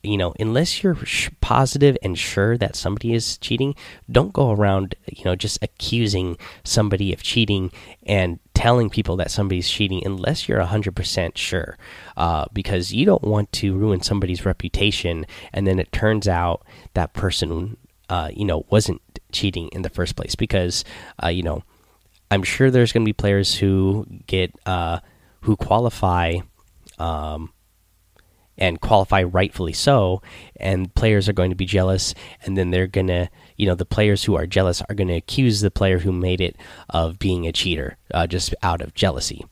you 0.05 0.19
know, 0.19 0.35
unless 0.39 0.83
you're 0.83 0.99
positive 1.41 1.97
and 2.03 2.19
sure 2.19 2.59
that 2.59 2.77
somebody 2.77 3.15
is 3.15 3.39
cheating, 3.39 3.75
don't 4.11 4.35
go 4.35 4.51
around, 4.51 4.95
you 5.07 5.25
know, 5.25 5.35
just 5.35 5.59
accusing 5.63 6.37
somebody 6.63 7.13
of 7.13 7.23
cheating 7.23 7.73
and 8.05 8.39
telling 8.53 8.91
people 8.91 9.17
that 9.17 9.31
somebody's 9.31 9.69
cheating 9.69 10.03
unless 10.05 10.47
you're 10.47 10.61
100% 10.61 11.37
sure. 11.37 11.79
Uh, 12.17 12.45
because 12.53 12.93
you 12.93 13.07
don't 13.07 13.23
want 13.23 13.51
to 13.53 13.77
ruin 13.77 14.03
somebody's 14.03 14.45
reputation 14.45 15.27
and 15.53 15.67
then 15.67 15.79
it 15.79 15.91
turns 15.91 16.29
out 16.29 16.63
that 16.93 17.15
person, 17.15 17.79
uh, 18.11 18.31
you 18.35 18.45
know, 18.45 18.67
wasn't 18.69 19.01
cheating 19.35 19.69
in 19.69 19.83
the 19.83 19.91
first 19.91 20.17
place. 20.17 20.35
Because, 20.35 20.85
uh, 21.23 21.29
you 21.29 21.43
know, 21.43 21.63
I'm 22.31 22.43
sure 22.43 22.71
there's 22.71 22.93
going 22.93 23.05
to 23.05 23.09
be 23.09 23.13
players 23.13 23.55
who 23.55 24.07
get, 24.27 24.55
uh, 24.65 25.01
who 25.43 25.57
qualify. 25.57 26.39
Um, 26.99 27.53
and 28.57 28.81
qualify 28.81 29.23
rightfully 29.23 29.73
so 29.73 30.23
and 30.57 30.95
players 30.95 31.29
are 31.29 31.33
going 31.33 31.51
to 31.51 31.57
be 31.57 31.67
jealous 31.67 32.15
and 32.43 32.57
then 32.57 32.71
they're 32.71 32.87
going 32.87 33.09
to 33.09 33.29
you 33.57 33.67
know 33.67 33.75
the 33.75 33.85
players 33.85 34.25
who 34.25 34.37
are 34.37 34.47
jealous 34.47 34.83
are 34.83 34.95
going 34.95 35.09
to 35.09 35.15
accuse 35.15 35.61
the 35.61 35.71
player 35.71 35.99
who 35.99 36.13
made 36.13 36.41
it 36.41 36.57
of 36.91 37.19
being 37.19 37.47
a 37.47 37.53
cheater 37.53 37.97
uh, 38.13 38.27
just 38.27 38.55
out 38.63 38.81
of 38.81 38.95
jealousy 38.95 39.45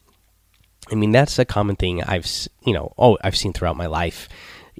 i 0.90 0.94
mean 0.94 1.10
that's 1.10 1.38
a 1.38 1.44
common 1.44 1.76
thing 1.76 2.02
i've 2.04 2.30
you 2.64 2.72
know 2.72 2.92
oh 2.98 3.18
i've 3.24 3.36
seen 3.36 3.52
throughout 3.52 3.76
my 3.76 3.86
life 3.86 4.28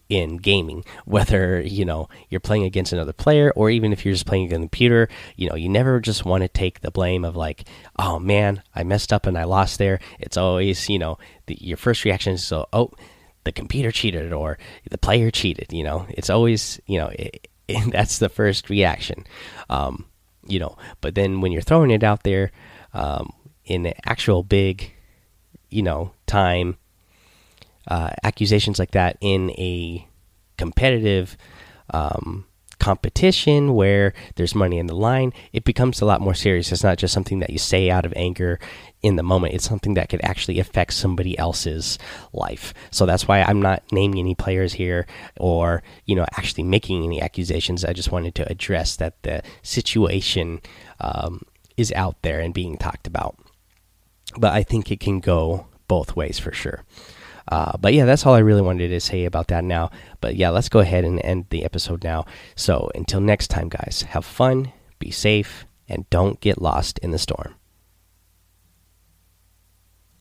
in 0.09 0.37
gaming 0.37 0.85
whether 1.05 1.61
you 1.61 1.85
know 1.85 2.09
you're 2.29 2.41
playing 2.41 2.65
against 2.65 2.93
another 2.93 3.13
player 3.13 3.53
or 3.57 3.71
even 3.71 3.93
if 3.93 4.05
you're 4.05 4.15
just 4.15 4.27
playing 4.27 4.47
a 4.47 4.57
computer 4.57 5.09
you 5.37 5.49
know 5.49 5.55
you 5.55 5.69
never 5.69 6.01
just 6.01 6.25
want 6.25 6.43
to 6.43 6.49
take 6.49 6.81
the 6.81 6.91
blame 6.91 7.25
of 7.25 7.37
like 7.37 7.65
oh 7.99 8.19
man 8.19 8.63
i 8.75 8.83
messed 8.83 9.13
up 9.13 9.27
and 9.27 9.39
i 9.39 9.45
lost 9.45 9.79
there 9.79 9.99
it's 10.19 10.37
always 10.37 10.89
you 10.89 10.99
know 10.99 11.17
the, 11.47 11.57
your 11.61 11.77
first 11.77 12.05
reaction 12.05 12.35
is 12.35 12.45
so 12.45 12.67
oh 12.73 12.91
the 13.45 13.53
computer 13.53 13.91
cheated 13.91 14.33
or 14.33 14.59
the 14.91 14.99
player 14.99 15.31
cheated. 15.31 15.73
You 15.73 15.85
know, 15.85 16.07
it's 16.09 16.31
always 16.31 16.81
you 16.87 16.99
know 16.99 17.09
it, 17.09 17.49
it, 17.69 17.91
that's 17.93 18.19
the 18.19 18.29
first 18.29 18.71
reaction. 18.71 19.25
Um, 19.69 20.07
you 20.47 20.59
know, 20.59 20.77
but 21.01 21.15
then 21.15 21.41
when 21.41 21.53
you're 21.53 21.63
throwing 21.63 21.91
it 21.91 22.03
out 22.03 22.25
there 22.25 22.51
um, 22.95 23.33
in 23.65 23.93
actual 24.05 24.43
big, 24.43 24.93
you 25.71 25.83
know, 25.83 26.13
time 26.27 26.77
uh, 27.89 28.11
accusations 28.23 28.79
like 28.79 28.93
that 28.93 29.17
in 29.21 29.51
a 29.53 30.07
competitive 30.57 31.37
um, 31.91 32.47
competition 32.83 33.75
where 33.75 34.13
there's 34.35 34.57
money 34.57 34.77
in 34.79 34.89
the 34.89 34.95
line, 34.95 35.33
it 35.53 35.63
becomes 35.63 36.01
a 36.01 36.05
lot 36.05 36.21
more 36.21 36.35
serious. 36.35 36.73
It's 36.73 36.83
not 36.83 36.99
just 36.99 37.15
something 37.15 37.39
that 37.39 37.51
you 37.51 37.59
say 37.59 37.91
out 37.91 38.05
of 38.05 38.13
anger 38.17 38.59
in 39.03 39.15
the 39.15 39.23
moment. 39.23 39.55
It's 39.55 39.69
something 39.69 39.95
that 39.95 40.09
could 40.09 40.23
actually 40.25 40.59
affect 40.59 40.93
somebody 40.93 41.39
else's 41.39 41.97
life. 42.33 42.75
So 42.91 43.07
that's 43.07 43.29
why 43.29 43.43
I'm 43.43 43.63
not 43.63 43.85
naming 43.93 44.19
any 44.19 44.35
players 44.35 44.73
here 44.73 45.07
or, 45.39 45.85
you 46.07 46.17
know, 46.17 46.27
actually 46.37 46.65
making 46.65 47.05
any 47.05 47.23
accusations. 47.23 47.85
I 47.85 47.93
just 47.93 48.11
wanted 48.11 48.35
to 48.35 48.51
address 48.51 48.97
that 48.97 49.23
the 49.23 49.45
situation 49.63 50.61
um, 50.99 51.43
is 51.77 51.93
out 51.93 52.21
there 52.23 52.41
and 52.41 52.53
being 52.53 52.79
talked 52.79 53.07
about. 53.07 53.37
But 54.37 54.55
I 54.55 54.65
think 54.65 54.91
it 54.91 54.99
can 54.99 55.21
go 55.21 55.69
both 55.87 56.17
ways 56.17 56.41
for 56.41 56.53
sure. 56.53 56.85
Uh, 57.49 57.77
but 57.79 57.95
yeah, 57.95 58.05
that's 58.05 58.27
all 58.27 58.35
I 58.35 58.41
really 58.41 58.63
wanted 58.63 58.89
to 58.89 59.01
say 59.01 59.25
about 59.25 59.49
that 59.49 59.65
now. 59.65 59.91
But 60.21 60.37
yeah, 60.37 60.51
let's 60.51 60.69
go 60.69 60.81
ahead 60.81 61.05
and 61.05 61.21
end 61.25 61.47
the 61.51 61.65
episode 61.65 62.05
now. 62.05 62.27
So 62.57 62.91
until 62.95 63.21
next 63.21 63.49
time, 63.49 63.69
guys, 63.69 64.03
have 64.11 64.25
fun, 64.25 64.73
be 64.99 65.11
safe, 65.11 65.67
and 65.89 66.09
don't 66.11 66.41
get 66.41 66.61
lost 66.61 66.99
in 67.01 67.11
the 67.11 67.19
storm. 67.19 67.55